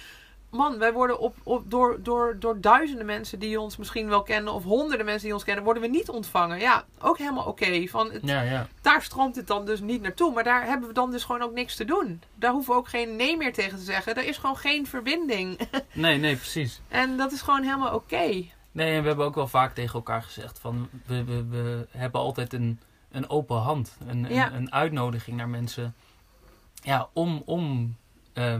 [0.51, 4.53] man, wij worden op, op, door, door, door duizenden mensen die ons misschien wel kennen,
[4.53, 6.59] of honderden mensen die ons kennen, worden we niet ontvangen.
[6.59, 7.87] Ja, ook helemaal oké.
[7.87, 8.67] Van het, Ja, ja.
[8.81, 10.33] daar stroomt het dan dus niet naartoe.
[10.35, 12.23] Maar daar hebben we dan dus gewoon ook niks te doen.
[12.35, 14.15] Daar hoeven we ook geen nee meer tegen te zeggen.
[14.17, 15.59] Er is gewoon geen verbinding.
[15.93, 16.81] Nee, nee, precies.
[16.89, 18.45] En dat is gewoon helemaal oké.
[18.73, 22.21] Nee, en we hebben ook wel vaak tegen elkaar gezegd van we, we, we hebben
[22.21, 22.81] altijd een,
[23.11, 24.47] een open hand, een, Ja.
[24.47, 25.95] een, een uitnodiging naar mensen.
[26.83, 27.97] Ja, om, om,
[28.33, 28.57] eh,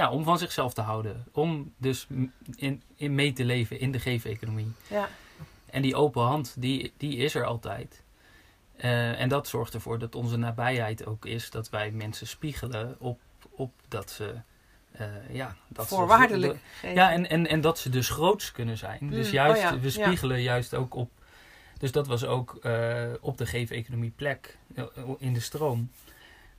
[0.00, 1.24] ja, om van zichzelf te houden.
[1.32, 2.06] Om dus
[2.54, 4.72] in, in mee te leven in de geef-economie.
[4.88, 5.08] Ja.
[5.70, 8.02] En die open hand, die, die is er altijd.
[8.76, 13.20] Eh, en dat zorgt ervoor dat onze nabijheid ook is dat wij mensen spiegelen op,
[13.50, 14.34] op dat ze.
[14.92, 16.58] eh, ja, dat ze- Voorwaardelijk.
[16.94, 18.98] ja, en, en, en dat ze dus groots kunnen zijn.
[19.10, 19.90] Dus Mm, juist, oh ja, we ja.
[19.90, 21.10] spiegelen juist ook op.
[21.78, 24.58] Dus dat was ook eh, op de geef-economie plek
[25.18, 25.90] in de stroom.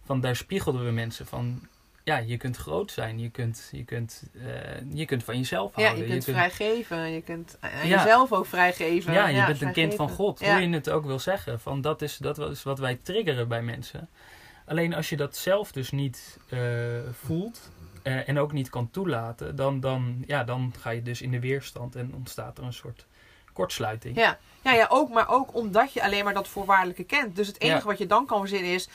[0.06, 1.68] Van daar spiegelden we mensen van.
[2.04, 3.20] Ja, je kunt groot zijn.
[3.20, 4.44] Je kunt, je kunt, eh,
[4.94, 6.04] je kunt van jezelf Ja, houden.
[6.06, 7.12] je kunt vrij geven.
[7.12, 7.98] Je kunt aan Ja.
[8.04, 9.14] jezelf ook vrijgeven.
[9.14, 10.26] ja, je bent een kind van vrijgeven.
[10.26, 10.40] God.
[10.40, 10.54] Ja.
[10.58, 11.60] Hoe je het ook wil zeggen.
[11.60, 14.10] Van dat, is, dat is wat wij triggeren bij mensen.
[14.66, 16.60] Alleen als je dat zelf dus niet eh,
[17.12, 17.70] voelt.
[18.04, 19.56] eh, en ook niet kan toelaten.
[19.56, 21.96] Dan, dan, ja, dan ga je dus in de weerstand.
[21.96, 23.06] En ontstaat er een soort
[23.54, 24.16] kortsluiting.
[24.18, 24.38] Ja.
[24.64, 27.36] Ja, ja, ook, maar ook omdat je alleen maar dat voorwaardelijke kent.
[27.36, 27.84] Dus het enige Ja.
[27.86, 28.90] wat je dan kan verzinnen is...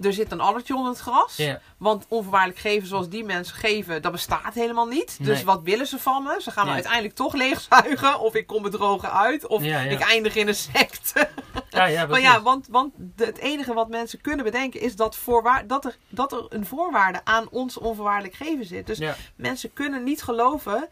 [0.00, 1.42] Er zit een addertje onder het gras.
[1.76, 5.24] Want onvoorwaardelijk geven zoals die mensen geven, dat bestaat helemaal niet.
[5.24, 6.36] Dus wat willen ze van me?
[6.42, 8.20] Ze gaan me uiteindelijk toch leegzuigen.
[8.20, 9.46] Of ik kom bedrogen uit.
[9.46, 9.90] Of Ja, ja.
[9.90, 11.28] ik eindig in een secte.
[11.70, 15.66] ja, ja, Maar ja, want, want het enige wat mensen kunnen bedenken is dat, voorwaar
[15.66, 18.86] dat, er, dat er een voorwaarde aan ons onvoorwaardelijk geven zit.
[18.86, 19.00] Dus
[19.36, 20.88] mensen kunnen niet geloven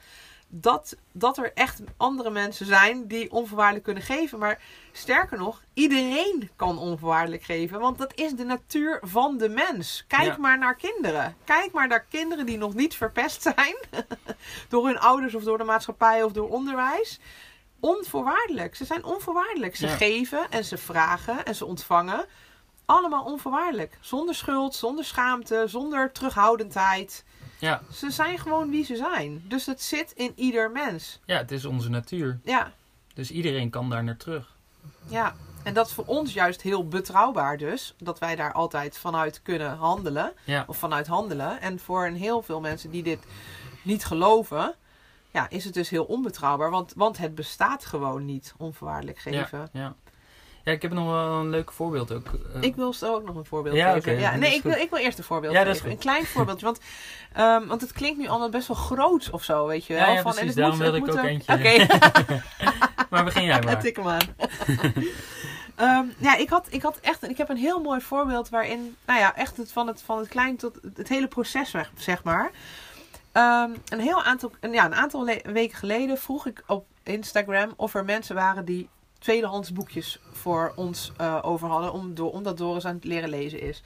[0.48, 4.38] dat, dat er echt andere mensen zijn die onvoorwaardelijk kunnen geven.
[4.38, 4.60] Maar
[4.92, 7.80] sterker nog, iedereen kan onvoorwaardelijk geven.
[7.80, 10.04] Want dat is de natuur van de mens.
[10.08, 10.36] Kijk Ja.
[10.36, 11.36] maar naar kinderen.
[11.44, 13.76] Kijk maar naar kinderen die nog niet verpest zijn.
[14.68, 17.20] door hun ouders of door de maatschappij of door onderwijs.
[17.80, 18.74] Onvoorwaardelijk.
[18.76, 19.76] Ze zijn onvoorwaardelijk.
[19.76, 19.94] Ze Ja.
[19.96, 22.24] geven en ze vragen en ze ontvangen.
[22.84, 23.98] Allemaal onvoorwaardelijk.
[24.00, 27.24] Zonder schuld, zonder schaamte, zonder terughoudendheid.
[27.58, 29.44] Ja, Ze zijn gewoon wie ze zijn.
[29.48, 31.20] Dus het zit in ieder mens.
[31.24, 32.40] ja, het is onze natuur.
[32.44, 32.72] Ja,
[33.14, 34.56] Dus iedereen kan daar naar terug.
[35.08, 35.34] ja.
[35.62, 37.94] En dat is voor ons juist heel betrouwbaar dus.
[37.98, 40.32] Dat wij daar altijd vanuit kunnen handelen.
[40.44, 41.60] Ja, Of vanuit handelen.
[41.60, 43.18] En voor een heel veel mensen die dit
[43.82, 44.74] niet geloven...
[45.30, 46.70] Ja, is het dus heel onbetrouwbaar.
[46.70, 49.68] Want, want het bestaat gewoon niet, onvoorwaardelijk geven.
[49.72, 49.94] ja, ja.
[50.66, 52.26] Ja, ik heb nog wel een leuk voorbeeld ook.
[52.54, 54.12] eh, Ik wil zo ook nog een voorbeeld Ja, geven.
[54.12, 55.96] oké, ja, nee, ik wil, ik wil eerst een voorbeeld Ja, dat is geven.
[55.96, 56.04] goed.
[56.04, 56.64] Een klein voorbeeldje.
[56.66, 56.80] Want,
[57.32, 60.02] ehm, want het klinkt nu allemaal best wel groot of zo, weet je wel.
[60.06, 60.54] Ja, ja, van, precies.
[60.54, 61.52] Daarom moet- wilde het ik ook er- eentje.
[61.54, 61.86] Oké,
[63.10, 63.80] maar begin jij maar.
[63.80, 64.34] tik hem aan.
[65.74, 69.18] Ehm, ja, ik had, ik had echt, ik heb een heel mooi voorbeeld waarin, nou
[69.20, 72.50] ja, echt het, van, het, van het klein tot het hele proces, zeg- maar.
[73.32, 77.94] Ehm, een heel aantal, een- ja, een aantal weken geleden vroeg ik op Instagram of
[77.94, 78.88] er mensen waren die
[79.18, 83.60] tweedehands boekjes voor ons eh, over hadden, om, door, omdat Doris aan het leren lezen
[83.60, 83.82] is.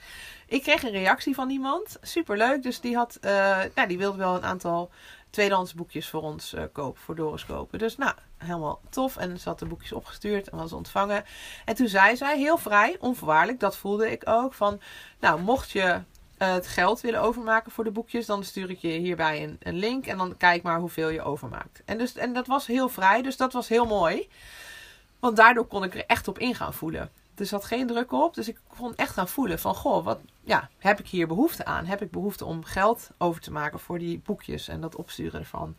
[0.47, 4.35] Ik kreeg een reactie van iemand, superleuk, dus die, had, eh, ja, die wilde wel
[4.35, 4.89] een aantal
[5.29, 7.79] tweedehands boekjes voor ons eh, kopen, voor Doris kopen.
[7.79, 9.17] Dus nou, helemaal tof.
[9.17, 11.23] En ze had de boekjes opgestuurd en was ontvangen.
[11.65, 14.81] En toen zei zij heel vrij, onvoorwaardelijk, dat voelde ik ook, van
[15.19, 16.01] nou, mocht je
[16.37, 20.05] het geld willen overmaken voor de boekjes, dan stuur ik je hierbij een, een link
[20.05, 21.81] en dan kijk maar hoeveel je overmaakt.
[21.85, 24.27] En, dus, en dat was heel vrij, dus dat was heel mooi.
[25.21, 27.09] Want daardoor kon ik er echt op in gaan voelen.
[27.35, 30.69] Er zat geen druk op, dus ik kon echt gaan voelen van, goh, wat, ja,
[30.77, 31.85] heb ik hier behoefte aan?
[31.85, 35.75] Heb ik behoefte om geld over te maken voor die boekjes en dat opsturen ervan?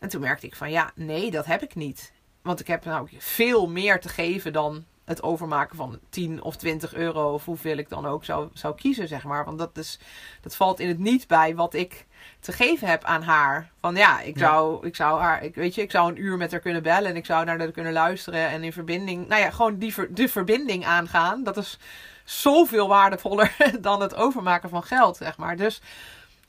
[0.00, 2.12] En toen merkte ik van, ja, nee, dat heb ik niet.
[2.42, 6.94] Want ik heb nou veel meer te geven dan het overmaken van 10 of 20
[6.94, 9.44] euro of hoeveel ik dan ook zou, zou kiezen, zeg maar.
[9.44, 9.98] Want dat, is,
[10.40, 12.06] dat valt in het niet bij wat ik
[12.40, 13.70] te geven heb aan haar.
[13.80, 14.46] Van ja, ik Ja.
[14.48, 17.10] zou, ik zou haar, ik, weet je, ik zou een uur met haar kunnen bellen
[17.10, 20.14] en ik zou naar haar kunnen luisteren en in verbinding, nou ja, gewoon die ver-
[20.14, 21.42] de verbinding aangaan.
[21.44, 21.78] Dat is
[22.24, 25.56] zoveel waardevoller dan het overmaken van geld, zeg maar.
[25.56, 25.80] Dus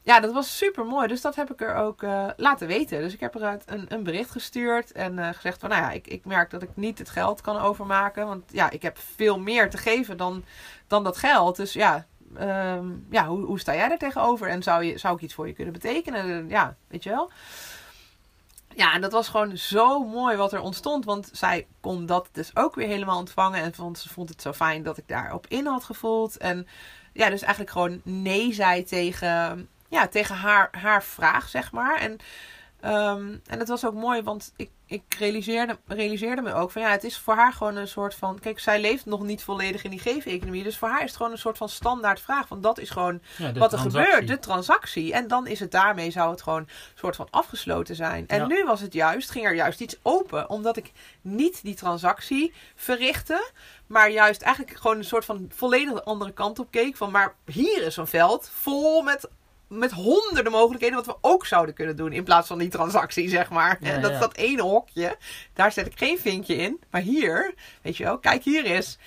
[0.02, 1.08] ja, dat was super mooi.
[1.08, 3.02] Dus dat heb ik er ook eh, laten weten.
[3.02, 6.08] Dus ik heb er een, een bericht gestuurd en eh, gezegd van, nou ja, ik,
[6.08, 8.28] ik merk dat ik niet het geld kan overmaken.
[8.28, 10.44] Want ja, ik heb veel meer te geven dan,
[10.88, 11.56] dan dat geld.
[11.56, 14.48] Dus ja, ehm, ja hoe, hoe sta jij daar tegenover?
[14.48, 16.50] En zou, je, zou ik iets voor je kunnen betekenen?
[16.50, 17.32] Ja, weet je wel.
[18.76, 21.06] Ja, en dat was gewoon zo mooi wat er ontstond.
[21.06, 23.62] Want zij kon dat dus ook weer helemaal ontvangen.
[23.62, 26.38] En vond, ze vond het zo fijn dat ik daarop in had gevoeld.
[26.38, 26.68] En
[27.14, 31.98] ja, dus eigenlijk gewoon nee zei tegen, ja, tegen haar, haar vraag, zeg maar.
[31.98, 32.18] En,
[32.82, 36.90] ehm, en het was ook mooi, want ik, ik realiseerde, realiseerde me ook van ja,
[36.90, 38.40] het is voor haar gewoon een soort van.
[38.40, 40.64] Kijk, zij leeft nog niet volledig in die geef-economie.
[40.64, 42.48] Dus voor haar is het gewoon een soort van standaard vraag.
[42.48, 45.14] Want dat is gewoon Ja, wat er gebeurt, de transactie.
[45.14, 48.28] En dan is het daarmee, zou het gewoon een soort van afgesloten zijn.
[48.28, 48.48] En Ja.
[48.48, 50.50] nu was het juist, ging er juist iets open.
[50.50, 53.52] Omdat ik niet die transactie verrichtte.
[53.88, 56.98] Maar juist eigenlijk gewoon een soort van volledig de andere kant op keek.
[56.98, 59.30] Van, maar hier is een veld vol met,
[59.70, 62.14] met honderden mogelijkheden wat we ook zouden kunnen doen.
[62.14, 63.78] In plaats van die transactie, zeg maar.
[63.80, 64.16] Ja, en dat ja.
[64.16, 65.18] is dat ene hokje.
[65.54, 66.82] Daar zet ik geen vinkje in.
[66.92, 68.98] Maar hier, weet je wel, kijk hier is.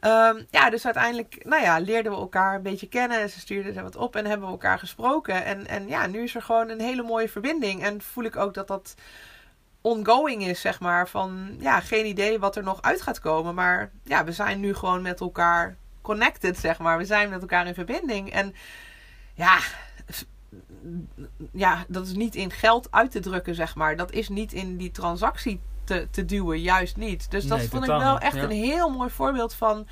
[0.00, 3.20] Ehm, ja, dus uiteindelijk, nou ja, leerden we elkaar een beetje kennen.
[3.20, 5.44] En ze stuurden er wat op en hebben we elkaar gesproken.
[5.44, 7.82] En, en ja, nu is er gewoon een hele mooie verbinding.
[7.82, 8.94] En voel ik ook dat dat
[9.80, 11.08] ongoing is, zeg maar.
[11.08, 13.54] Van, ja, geen idee wat er nog uit gaat komen.
[13.54, 16.98] Maar ja, we zijn nu gewoon met elkaar connected, zeg maar.
[16.98, 18.32] We zijn met elkaar in verbinding.
[18.32, 18.54] En
[19.34, 19.58] ja,
[21.52, 23.96] ja, dat is niet in geld uit te drukken, zeg maar.
[23.96, 27.30] Dat is niet in die transactie te, te duwen, juist niet.
[27.30, 28.42] Dus dat Nee, vond ik wel echt ja.
[28.42, 29.86] een heel mooi voorbeeld van...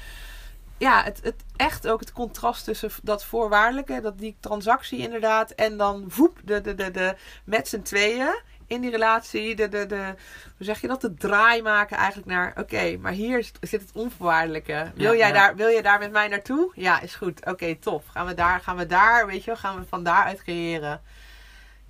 [0.78, 5.76] Ja, het, het echt ook het contrast tussen dat voorwaardelijke, dat die transactie inderdaad, en
[5.76, 10.14] dan voep, de, de, de, de, met z'n tweeën in die relatie, de, de, de,
[10.56, 14.92] hoe zeg je dat, de draai maken eigenlijk naar, oké, maar hier zit het onvoorwaardelijke.
[14.94, 15.34] Wil, Ja, jij ja.
[15.34, 16.72] Daar, wil jij daar met mij naartoe?
[16.74, 17.46] Ja, is goed.
[17.46, 18.06] Oké, tof.
[18.06, 21.00] Gaan we daar, gaan we daar, weet je wel, gaan we van daaruit creëren.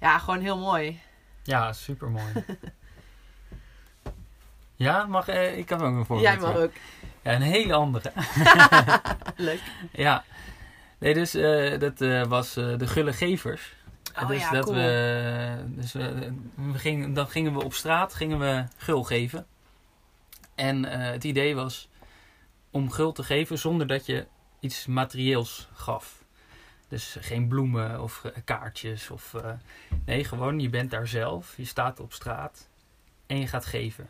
[0.00, 1.00] Ja, gewoon heel mooi.
[1.42, 2.32] Ja, super mooi.
[4.86, 6.28] ja, mag, eh, ik heb ook een voorbeeld.
[6.28, 6.72] Jij mag ook.
[7.22, 8.12] Ja, een hele andere.
[9.36, 9.60] Leuk.
[9.92, 10.24] ja.
[10.98, 13.74] Nee, dus eh, dat eh, was eh, de Gulle Gevers.
[14.16, 14.76] Oh dus ja, dat cool.
[14.76, 19.46] we, dus we, we gingen, dan gingen we op straat gingen we gul geven.
[20.54, 21.88] En eh, het idee was
[22.70, 24.26] om gul te geven zonder dat je
[24.60, 26.24] iets materieels gaf.
[26.88, 29.10] Dus geen bloemen of eh, kaartjes.
[29.10, 29.52] Of, eh,
[30.04, 31.56] nee, gewoon je bent daar zelf.
[31.56, 32.68] Je staat op straat
[33.26, 34.08] en je gaat geven.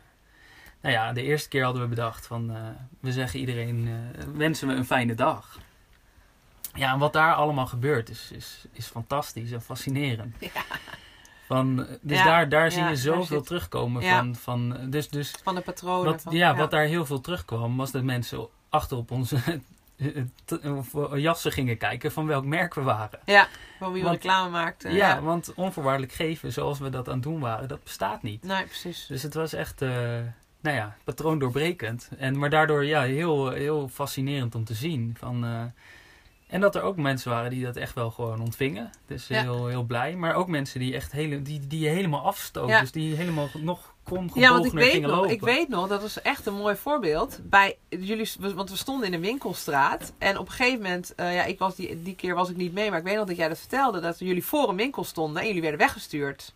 [0.81, 2.61] Nou ja, de eerste keer hadden we bedacht van eh,
[2.99, 3.89] we zeggen iedereen
[4.33, 5.59] wensen we een fijne dag.
[6.75, 10.35] Ja, en wat daar allemaal gebeurt is, is, is fantastisch en fascinerend.
[10.39, 10.49] Ja.
[11.47, 14.35] Van, dus Ja, daar, daar zie je zoveel zit- terugkomen van.
[14.35, 16.11] van dus, dus Van de patronen.
[16.11, 19.37] wat, van, ja, wat daar heel veel terugkwam, was dat mensen achter op onze
[20.45, 20.61] eh,
[21.15, 23.19] jassen gingen kijken van welk merk we waren.
[23.25, 23.47] Ja,
[23.79, 24.91] van wie we Want- reclame maakten.
[24.93, 25.21] ja, ja.
[25.21, 28.43] want onvoorwaardelijk geven zoals we dat aan het doen waren, dat bestaat niet.
[28.43, 29.05] Nee, precies.
[29.05, 29.89] Dus het was echt, eh,
[30.61, 32.09] nou ja, patroondoorbrekend.
[32.17, 35.15] En, maar daardoor ja, heel, heel fascinerend om te zien.
[35.19, 35.63] Van, eh,
[36.47, 38.89] En dat er ook mensen waren die dat echt wel gewoon ontvingen.
[39.07, 39.41] Dus Ja.
[39.41, 40.15] heel, heel blij.
[40.15, 42.69] Maar ook mensen die echt hele, die, die je helemaal afstoten.
[42.69, 42.79] Ja.
[42.79, 45.29] Dus die helemaal nog kon Ja, want ik weet, nog, lopen.
[45.29, 47.39] ik weet nog, dat was echt een mooi voorbeeld.
[47.43, 50.13] Bij jullie, want we stonden in een winkelstraat.
[50.17, 52.73] En op een gegeven moment, eh, ja, ik was die, die keer was ik niet
[52.73, 53.99] mee, maar ik weet nog dat jij dat vertelde.
[53.99, 56.53] Dat jullie voor een winkel stonden en jullie werden weggestuurd.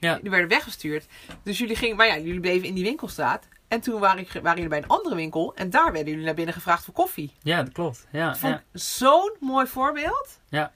[0.00, 0.14] Ja.
[0.16, 1.06] Jullie werden weggestuurd.
[1.42, 3.48] Dus jullie gingen, maar ja, jullie bleven in die winkelstraat.
[3.74, 5.54] En toen waren, ik, waren jullie bij een andere winkel.
[5.54, 7.32] En daar werden jullie naar binnen gevraagd voor koffie.
[7.42, 8.06] Ja, dat klopt.
[8.12, 8.78] Ja, Dat vond ja.
[8.78, 10.40] zo'n mooi voorbeeld.
[10.48, 10.72] Ja.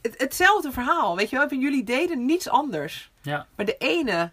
[0.00, 1.48] Het, hetzelfde verhaal, weet je wel.
[1.48, 3.10] Jullie deden niets anders.
[3.20, 3.46] Ja.
[3.56, 4.30] Maar de ene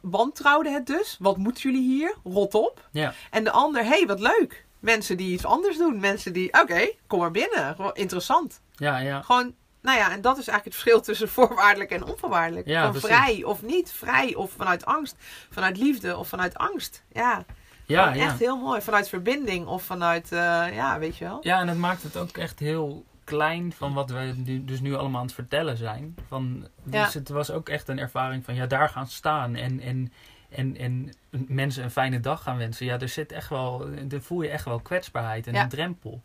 [0.00, 1.16] wantrouwde het dus.
[1.18, 2.14] Wat moeten jullie hier?
[2.24, 2.88] Rot op.
[2.90, 3.14] Ja.
[3.30, 4.64] En de ander, hé, hey, wat leuk.
[4.78, 6.00] Mensen die iets anders doen.
[6.00, 7.74] Mensen die, oké, kom maar binnen.
[7.74, 8.60] Gewoon interessant.
[8.74, 9.22] Ja, ja.
[9.22, 9.54] Gewoon,
[9.88, 12.66] nou ja, en dat is eigenlijk het verschil tussen voorwaardelijk en onvoorwaardelijk.
[12.66, 13.08] Ja, Van precies.
[13.16, 13.92] vrij of niet.
[13.92, 15.16] Vrij of vanuit angst.
[15.50, 17.02] Vanuit liefde of vanuit angst.
[17.12, 17.44] Ja,
[17.86, 18.24] Ja, ja.
[18.24, 18.80] echt heel mooi.
[18.80, 20.38] Vanuit verbinding of vanuit, eh,
[20.74, 21.38] ja, weet je wel.
[21.40, 24.94] Ja, en het maakt het ook echt heel klein van wat we nu, dus nu
[24.94, 26.14] allemaal aan het vertellen zijn.
[26.28, 27.18] Van, dus Ja.
[27.18, 30.12] het was ook echt een ervaring van ja, daar gaan staan en, en,
[30.50, 31.12] en, en
[31.48, 32.86] mensen een fijne dag gaan wensen.
[32.86, 35.62] Ja, er zit echt wel, er voel je echt wel kwetsbaarheid en Ja.
[35.62, 36.22] een drempel.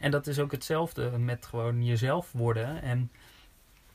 [0.00, 3.10] En dat is ook hetzelfde met gewoon jezelf worden en,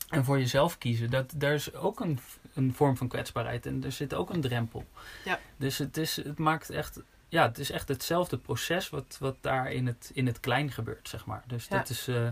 [0.10, 1.10] en voor jezelf kiezen.
[1.10, 2.20] Dat, daar is ook een,
[2.54, 4.86] een vorm van kwetsbaarheid en er zit ook een drempel.
[5.26, 5.40] Ja.
[5.58, 9.72] Dus het, is, het maakt echt ja, het is echt hetzelfde proces wat, wat daar
[9.72, 11.44] in het, in het klein gebeurt, zeg maar.
[11.48, 11.78] Dus, Ja.
[11.78, 12.28] dat is, eh,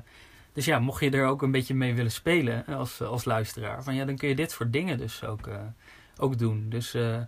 [0.53, 3.95] dus ja, mocht je er ook een beetje mee willen spelen als, als luisteraar, van,
[3.95, 5.61] ja, dan kun je dit soort dingen dus ook, eh,
[6.17, 6.69] ook doen.
[6.69, 7.21] Dus, eh,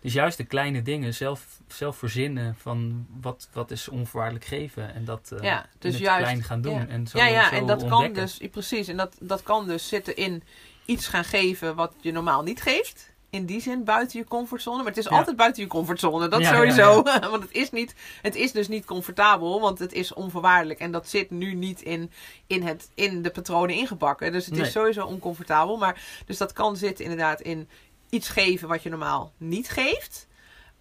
[0.00, 5.04] dus juist de kleine dingen zelf, zelf verzinnen van wat, wat is onvoorwaardelijk geven en
[5.04, 6.72] dat eh, Ja, dus in het juist- klein gaan doen.
[6.78, 6.86] ja.
[6.86, 9.88] En zo, ja, ja, zo en dat kan dus, precies, en dat, dat kan dus
[9.88, 10.42] zitten in
[10.84, 13.16] iets gaan geven wat je normaal niet geeft.
[13.30, 14.76] In die zin buiten je comfortzone.
[14.76, 15.16] Maar het is Ja.
[15.16, 16.28] altijd buiten je comfortzone.
[16.28, 17.02] Dat sowieso.
[17.30, 19.60] Want het is, niet, het is dus niet comfortabel.
[19.60, 20.80] Want het is onvoorwaardelijk.
[20.80, 22.10] En dat zit nu niet in,
[22.46, 24.32] in, het, in de patronen ingebakken.
[24.32, 24.62] Dus het Nee.
[24.66, 25.76] is sowieso oncomfortabel.
[25.76, 27.68] Maar, dus dat kan zitten inderdaad in
[28.10, 30.26] iets geven wat je normaal niet geeft.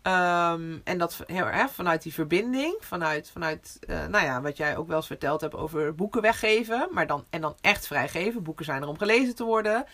[0.02, 4.78] Ehm, en dat heel erg vanuit die verbinding, vanuit, vanuit eh, nou ja, wat jij
[4.78, 6.88] ook wel eens verteld hebt over boeken weggeven.
[6.92, 8.44] Maar dan, en dan echt vrijgeven.
[8.44, 9.86] Boeken zijn er om gelezen te worden.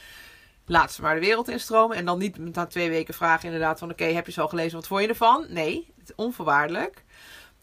[0.66, 1.98] Laat ze maar de wereld instromen.
[1.98, 3.92] En dan niet na twee weken vragen inderdaad van...
[3.92, 4.78] Oké, heb je ze al gelezen?
[4.78, 5.46] Wat vond je ervan?
[5.50, 7.04] Nee, het is onvoorwaardelijk.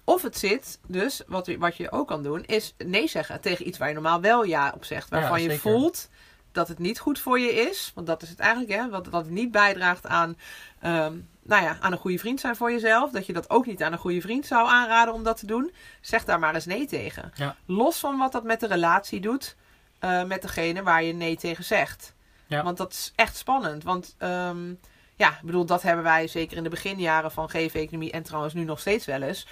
[0.04, 2.44] Of het zit dus, wat, je- wat je ook kan doen...
[2.44, 5.10] is nee zeggen tegen iets waar je normaal wel ja op zegt.
[5.10, 6.08] Waarvan Ja, je voelt
[6.52, 7.92] dat het niet goed voor je is.
[7.94, 8.88] Want dat is het eigenlijk, hè.
[8.88, 10.36] Wat, dat het niet bijdraagt aan...
[10.80, 13.10] ehm, nou ja, aan een goede vriend zijn voor jezelf.
[13.10, 15.72] Dat je dat ook niet aan een goede vriend zou aanraden om dat te doen.
[16.00, 17.32] Zeg daar maar eens nee tegen.
[17.34, 17.56] Ja.
[17.66, 19.56] Los van wat dat met de relatie doet.
[19.98, 22.14] eh, met degene waar je nee tegen zegt.
[22.46, 22.62] Ja.
[22.62, 23.82] Want dat is echt spannend.
[23.84, 24.68] Want ehm,
[25.16, 28.64] ja, ik bedoel, dat hebben wij zeker in de beginjaren van GV-economie en trouwens nu
[28.64, 29.46] nog steeds wel eens.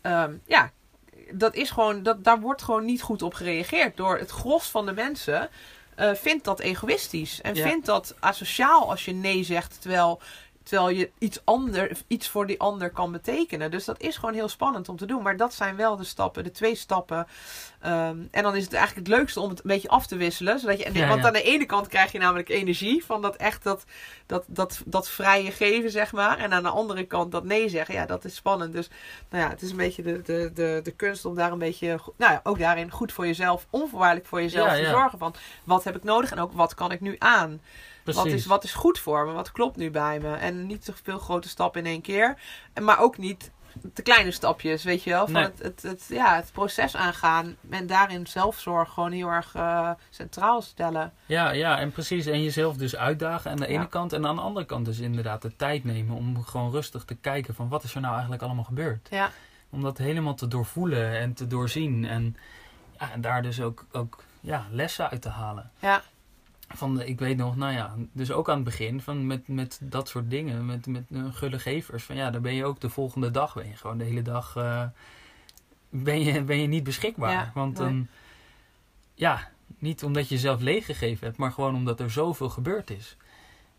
[0.00, 0.70] Ehm, ja,
[1.32, 3.96] dat is gewoon, dat, daar wordt gewoon niet goed op gereageerd.
[3.96, 5.48] Door het gros van de mensen
[5.94, 7.40] eh, vindt dat egoïstisch.
[7.40, 7.68] En Ja.
[7.68, 9.80] vindt dat asociaal als je nee zegt.
[9.80, 10.20] Terwijl,
[10.62, 13.70] terwijl je iets, ander, iets voor die ander kan betekenen.
[13.70, 15.22] Dus dat is gewoon heel spannend om te doen.
[15.22, 17.26] Maar dat zijn wel de stappen, de twee stappen.
[17.80, 20.58] Ehm, en dan is het eigenlijk het leukste om het een beetje af te wisselen.
[20.58, 21.26] Zodat je, Ja, want ja.
[21.26, 23.84] aan de ene kant krijg je namelijk energie van dat echt dat,
[24.26, 26.38] dat, dat, dat vrije geven, zeg maar.
[26.38, 27.94] En aan de andere kant dat nee zeggen.
[27.94, 28.72] Ja, dat is spannend.
[28.72, 28.90] Dus
[29.30, 31.98] nou ja, het is een beetje de, de, de, de kunst om daar een beetje,
[32.16, 35.18] nou ja, ook daarin goed voor jezelf, onvoorwaardelijk voor jezelf Ja, te zorgen.
[35.18, 35.34] Van
[35.64, 37.60] wat heb ik nodig en ook wat kan ik nu aan?
[38.04, 38.22] Precies.
[38.22, 39.32] Wat is, wat is goed voor me?
[39.32, 40.34] Wat klopt nu bij me?
[40.34, 42.38] En niet te veel grote stappen in één keer.
[42.72, 43.50] En, maar ook niet
[43.94, 45.24] te kleine stapjes, weet je wel.
[45.24, 45.42] Van Nee.
[45.44, 47.56] het, het, het, ja, het proces aangaan.
[47.70, 51.12] En daarin zelfzorg gewoon heel erg eh, centraal stellen.
[51.26, 52.26] Ja, ja, en precies.
[52.26, 54.12] En jezelf dus uitdagen aan de ene kant.
[54.12, 57.54] En aan de andere kant dus inderdaad de tijd nemen om gewoon rustig te kijken
[57.54, 59.08] van wat is er nou eigenlijk allemaal gebeurd.
[59.10, 59.30] Ja,
[59.70, 62.04] Om dat helemaal te doorvoelen en te doorzien.
[62.04, 62.36] En,
[62.98, 65.70] ja, en daar dus ook, ook ja, lessen uit te halen.
[65.78, 66.02] ja,
[66.74, 69.78] Van, de- ik weet nog, nou ja, dus ook aan het begin van met, met
[69.82, 72.04] dat soort dingen, met, met eh, gulle gevers.
[72.04, 74.56] Van ja, dan ben je ook de volgende dag, ben je gewoon de hele dag,
[74.56, 74.84] eh,
[75.90, 77.30] ben, je, ben je niet beschikbaar.
[77.32, 78.08] Ja, Want dan,
[79.14, 83.16] ja, niet omdat je zelf leeggegeven hebt, maar gewoon omdat er zoveel gebeurd is.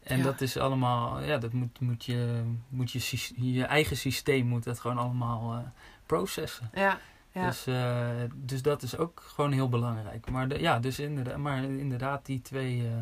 [0.04, 0.24] En Ja.
[0.24, 4.80] dat is allemaal, ja, dat moet, moet, je, moet je, je eigen systeem moet dat
[4.80, 5.60] gewoon allemaal eh,
[6.06, 6.70] processen.
[6.74, 7.00] ja.
[7.34, 7.46] Ja.
[7.48, 10.30] Dus, eh, dus dat is ook gewoon heel belangrijk.
[10.30, 12.78] Maar, de, ja, dus inderdaad, maar inderdaad, die twee.
[12.80, 12.98] eh,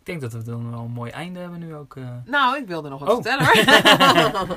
[0.00, 1.96] ik denk dat we dan wel een mooi einde hebben nu ook.
[1.96, 2.08] eh.
[2.24, 3.14] Nou, ik wilde nog wat Oh.
[3.14, 4.56] vertellen hoor.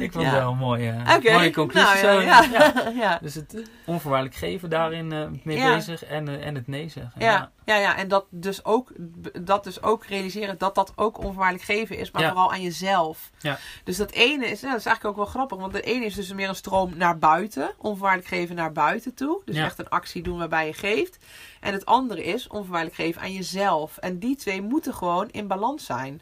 [0.00, 0.30] ik vond Ja.
[0.30, 0.94] het wel een mooie,
[1.32, 2.02] mooie conclusie.
[2.02, 2.20] nou, zo.
[2.20, 2.44] ja,
[3.04, 3.18] ja.
[3.22, 5.06] Dus het onvoorwaardelijk geven daarin
[5.44, 7.20] mee bezig en, en het nee zeggen.
[7.20, 8.92] Ja, Ja, ja, en dat dus, ook,
[9.40, 12.28] dat dus ook realiseren dat dat ook onvoorwaardelijk geven is, maar Ja.
[12.28, 13.30] vooral aan jezelf.
[13.38, 13.58] Ja.
[13.84, 16.14] Dus dat ene is, nou, dat is eigenlijk ook wel grappig, want de ene is
[16.14, 19.42] dus meer een stroom naar buiten, onvoorwaardelijk geven naar buiten toe.
[19.44, 19.64] Dus Ja.
[19.64, 21.18] echt een actie doen waarbij je geeft.
[21.60, 23.96] En het andere is onvoorwaardelijk geven aan jezelf.
[23.96, 26.20] En die twee moeten gewoon in balans zijn.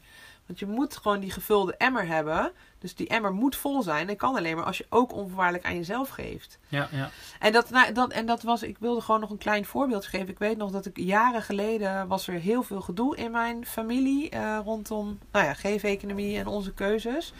[0.48, 2.52] Want je moet gewoon die gevulde emmer hebben.
[2.78, 4.06] Dus die emmer moet vol zijn.
[4.06, 6.58] Dat kan alleen maar als je ook onvoorwaardelijk aan jezelf geeft.
[6.68, 7.10] Ja, ja.
[7.38, 10.28] En dat, nou, dat, en dat was, ik wilde gewoon nog een klein voorbeeld geven.
[10.28, 14.30] Ik weet nog dat ik jaren geleden was er heel veel gedoe in mijn familie
[14.30, 17.32] eh, rondom nou ja, geef-economie en onze keuzes.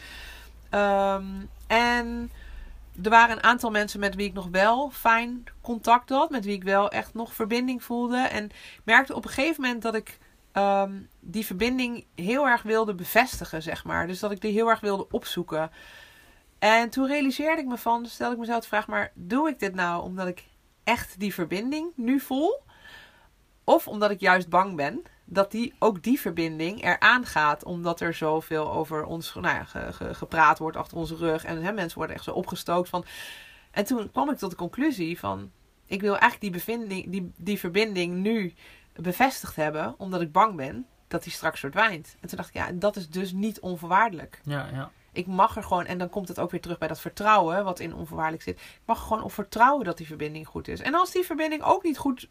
[0.69, 1.25] Ehm,
[1.67, 2.31] en
[3.03, 6.55] er waren een aantal mensen met wie ik nog wel fijn contact had, met wie
[6.55, 8.17] ik wel echt nog verbinding voelde.
[8.17, 10.17] En ik merkte op een gegeven moment dat ik
[10.51, 14.07] ehm, die verbinding heel erg wilde bevestigen, zeg maar.
[14.07, 15.71] Dus dat ik die heel erg wilde opzoeken.
[16.59, 19.75] En toen realiseerde ik me van, stelde ik mezelf de vraag, maar doe ik dit
[19.75, 20.43] nou omdat ik
[20.83, 22.61] echt die verbinding nu voel?
[23.63, 27.63] Of omdat ik juist bang ben dat die, ook die verbinding eraan gaat.
[27.63, 31.45] Omdat er zoveel over ons nou ja, ge- ge- gepraat wordt achter onze rug.
[31.45, 33.05] En hè, mensen worden echt zo opgestookt van.
[33.71, 35.51] En toen kwam ik tot de conclusie van...
[35.85, 38.53] Ik wil eigenlijk die, die, die verbinding nu
[38.93, 39.95] bevestigd hebben.
[39.97, 42.15] Omdat ik bang ben dat die straks verdwijnt.
[42.19, 44.41] En toen dacht ik, ja, dat is dus niet onvoorwaardelijk.
[44.43, 44.91] Ja, ja.
[45.19, 47.79] Ik mag er gewoon, en dan komt het ook weer terug bij dat vertrouwen, wat
[47.79, 48.59] in onvoorwaardelijk zit.
[48.59, 50.81] Ik mag er gewoon op vertrouwen dat die verbinding goed is.
[50.81, 52.27] En als die verbinding ook niet goed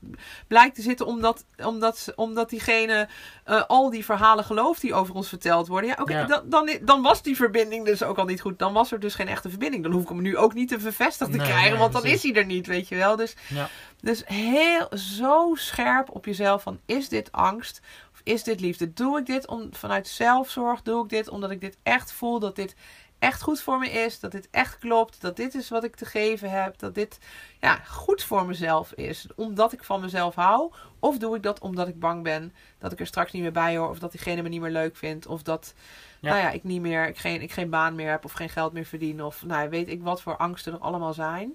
[0.47, 3.09] blijkt te zitten, omdat, omdat, omdat diegene
[3.45, 5.91] eh, al die verhalen gelooft die over ons verteld worden.
[5.91, 6.26] Ja, oké, Ja.
[6.26, 8.59] dan, dan, dan was die verbinding dus ook al niet goed.
[8.59, 9.82] Dan was er dus geen echte verbinding.
[9.82, 12.01] Dan hoef ik hem nu ook niet te bevestigd te Nee, krijgen, nee, want dan
[12.01, 12.24] precies.
[12.24, 13.16] is hij er niet, weet je wel.
[13.16, 13.68] Dus Ja.
[14.01, 17.80] dus heel zo scherp op jezelf van is dit angst
[18.29, 18.93] is dit liefde?
[18.93, 20.83] Doe ik dit om, vanuit zelfzorg?
[20.83, 22.74] Doe ik dit omdat ik dit echt voel dat dit
[23.18, 24.20] echt goed voor me is?
[24.20, 25.20] Dat dit echt klopt?
[25.20, 26.79] Dat dit is wat ik te geven heb?
[26.79, 27.18] Dat dit
[27.61, 29.26] ja, goed voor mezelf is?
[29.37, 30.72] Omdat ik van mezelf hou?
[30.99, 33.76] Of doe ik dat omdat ik bang ben dat ik er straks niet meer bij
[33.76, 33.89] hoor?
[33.89, 35.26] Of dat diegene me niet meer leuk vindt?
[35.26, 35.74] Of dat
[36.20, 36.31] Ja.
[36.31, 38.72] nou ja, ik niet meer, ik geen, ik geen baan meer heb of geen geld
[38.72, 39.22] meer verdien?
[39.24, 41.55] Of nou, weet ik wat voor angsten er allemaal zijn?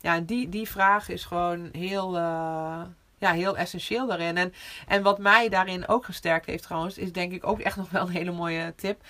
[0.00, 2.82] Ja, en die, die vraag is gewoon heel, eh,
[3.20, 4.36] ja, heel essentieel daarin.
[4.36, 4.54] En,
[4.86, 8.02] en wat mij daarin ook gesterkt heeft trouwens, is denk ik ook echt nog wel
[8.02, 9.00] een hele mooie tip.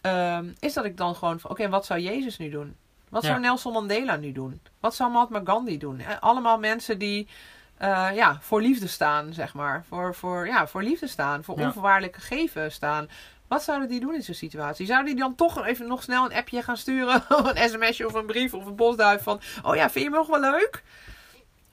[0.00, 2.76] Ehm, is dat ik dan gewoon van, oké, wat zou Jezus nu doen?
[3.08, 3.28] Wat Ja.
[3.28, 4.60] zou Nelson Mandela nu doen?
[4.80, 6.00] Wat zou Mahatma Gandhi doen?
[6.00, 7.28] Eh, Allemaal mensen die
[7.76, 9.84] eh, ja, voor liefde staan, zeg maar.
[9.88, 11.66] Voor, voor, ja, voor liefde staan, voor Ja.
[11.66, 13.08] onvoorwaardelijke geven staan.
[13.48, 14.86] Wat zouden die doen in zo'n situatie?
[14.86, 17.22] Zouden die dan toch even nog snel een appje gaan sturen?
[17.38, 19.40] Of een sms'je of een brief of een postduif van...
[19.62, 20.82] Oh ja, vind je me nog wel leuk?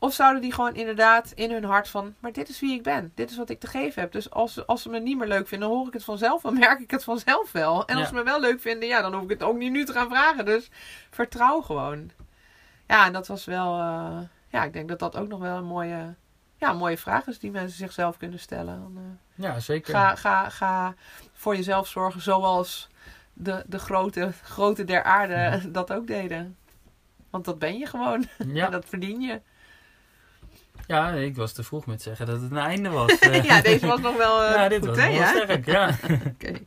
[0.04, 2.16] Of zouden die gewoon inderdaad in hun hart van...
[2.20, 3.12] Maar dit is wie ik ben.
[3.16, 4.12] Dit is wat ik te geven heb.
[4.12, 6.41] Dus als, ze- als ze me niet meer leuk vinden, dan hoor ik het vanzelf.
[6.41, 7.86] Dan merk ik het vanzelf wel.
[7.86, 8.10] En als Ja.
[8.10, 10.10] ze me wel leuk vinden, ja, dan hoef ik het ook niet nu te gaan
[10.10, 10.45] vragen.
[10.45, 10.70] Dus
[11.10, 12.12] vertrouw gewoon.
[12.88, 13.80] Ja, en dat was wel...
[13.80, 16.16] eh, ja, ik denk dat dat ook nog wel een mooie,
[16.58, 18.93] ja, mooie vraag is die mensen zichzelf kunnen stellen.
[18.95, 19.93] Eh, ja, zeker.
[19.93, 20.93] Ga, ga, ga
[21.34, 22.89] voor jezelf zorgen zoals
[23.34, 26.58] de, de grote, grote der aarde dat ook deden.
[27.30, 28.26] Want dat ben je gewoon.
[28.47, 28.66] Ja.
[28.66, 29.41] En dat verdien je.
[30.88, 33.19] Ja, ik was te vroeg met zeggen dat het een einde was.
[33.19, 35.09] Eh, ja, deze was nog wel eh ja, dit goed, was hè?
[35.09, 35.65] nog wel sterk.
[35.65, 35.97] Ja.
[36.34, 36.65] Oké.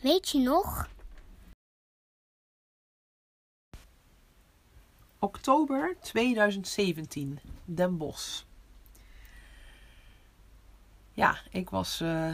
[0.00, 0.88] Weet je nog?
[5.18, 8.42] Oktober 2017, Den Bosch.
[11.12, 12.32] Ja, ik was eh,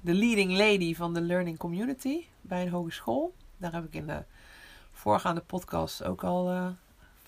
[0.00, 3.34] de leading lady van de Learning Community bij een hogeschool.
[3.56, 4.24] Daar heb ik in de
[4.92, 6.68] voorgaande podcast ook al eh,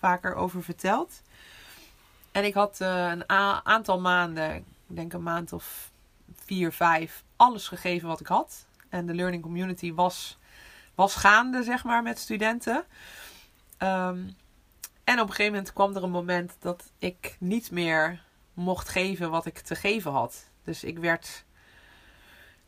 [0.02, 1.22] vaker over verteld.
[2.32, 3.28] En ik had eh, een
[3.64, 5.90] aantal maanden, ik denk een maand of
[6.34, 8.66] vier, vijf, alles gegeven wat ik had.
[8.88, 10.38] En de Learning Community was,
[10.94, 12.84] was gaande, zeg maar, met studenten.
[13.76, 14.18] Ehm,
[15.04, 18.22] en op een gegeven moment kwam er een moment dat ik niet meer
[18.54, 20.50] mocht geven wat ik te geven had.
[20.64, 21.44] Dus ik werd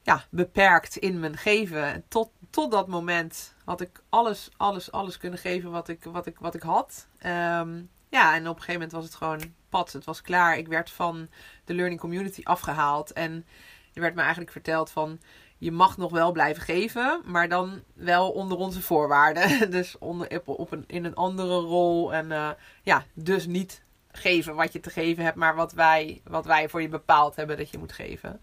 [0.02, 1.84] ja, beperkt in mijn geven.
[1.84, 6.26] En tot, tot dat moment had ik alles, alles, alles kunnen geven wat ik, wat
[6.26, 7.06] ik, wat ik had.
[7.18, 9.92] Ehm, ja, en op een gegeven moment was het gewoon pad.
[9.92, 10.58] Het was klaar.
[10.58, 11.28] Ik werd van
[11.64, 13.12] de learning community afgehaald.
[13.12, 13.46] En
[13.92, 15.20] er werd me eigenlijk verteld van...
[15.58, 19.70] Je mag nog wel blijven geven, maar dan wel onder onze voorwaarden.
[19.70, 22.14] Dus onder, op, een, in een andere rol.
[22.14, 22.50] En eh,
[22.82, 26.82] ja, dus niet geven wat je te geven hebt, maar wat wij, wat wij voor
[26.82, 28.40] je bepaald hebben dat je moet geven.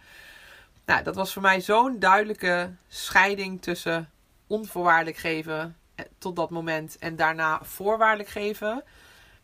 [0.85, 4.10] Nou, dat was voor mij zo'n duidelijke scheiding tussen
[4.51, 8.83] onvoorwaardelijk geven eh, tot dat moment en daarna voorwaardelijk geven.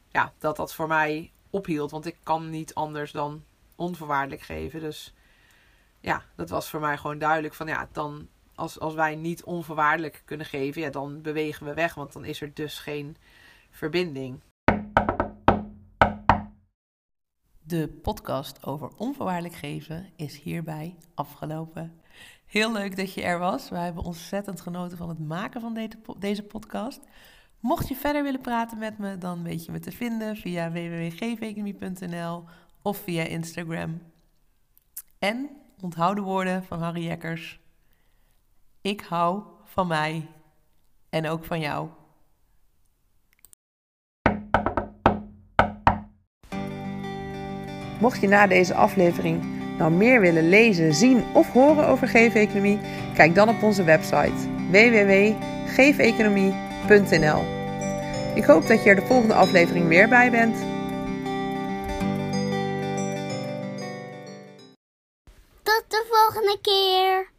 [0.09, 3.43] Ja, dat dat voor mij ophield, want ik kan niet anders dan
[3.75, 4.79] onvoorwaardelijk geven.
[4.79, 5.13] Dus
[5.99, 10.21] ja, dat was voor mij gewoon duidelijk van ja, dan als, als wij niet onvoorwaardelijk
[10.25, 13.17] kunnen geven, ja, dan bewegen we weg, want dan is er dus geen
[13.71, 14.41] verbinding.
[17.59, 22.01] De podcast over onvoorwaardelijk geven is hierbij afgelopen.
[22.47, 23.69] Heel leuk dat je er was.
[23.69, 26.99] We hebben ontzettend genoten van het maken van deze podcast.
[27.59, 32.43] Mocht je verder willen praten met me, dan weet je me te vinden via www.geefeconomie.nl
[32.81, 34.01] of via Instagram.
[35.19, 35.49] En
[35.81, 37.59] onthoud de woorden van Harry Jekkers.
[38.81, 40.27] Ik hou van mij
[41.09, 41.89] en ook van jou.
[47.99, 52.79] Mocht je na deze aflevering nou meer willen lezen, zien of horen over geefeconomie,
[53.15, 57.43] kijk dan op onze website www.geefeconomie.nl.
[58.35, 60.55] Ik hoop dat je er de volgende aflevering weer bij bent.
[65.63, 67.35] Tot de volgende keer.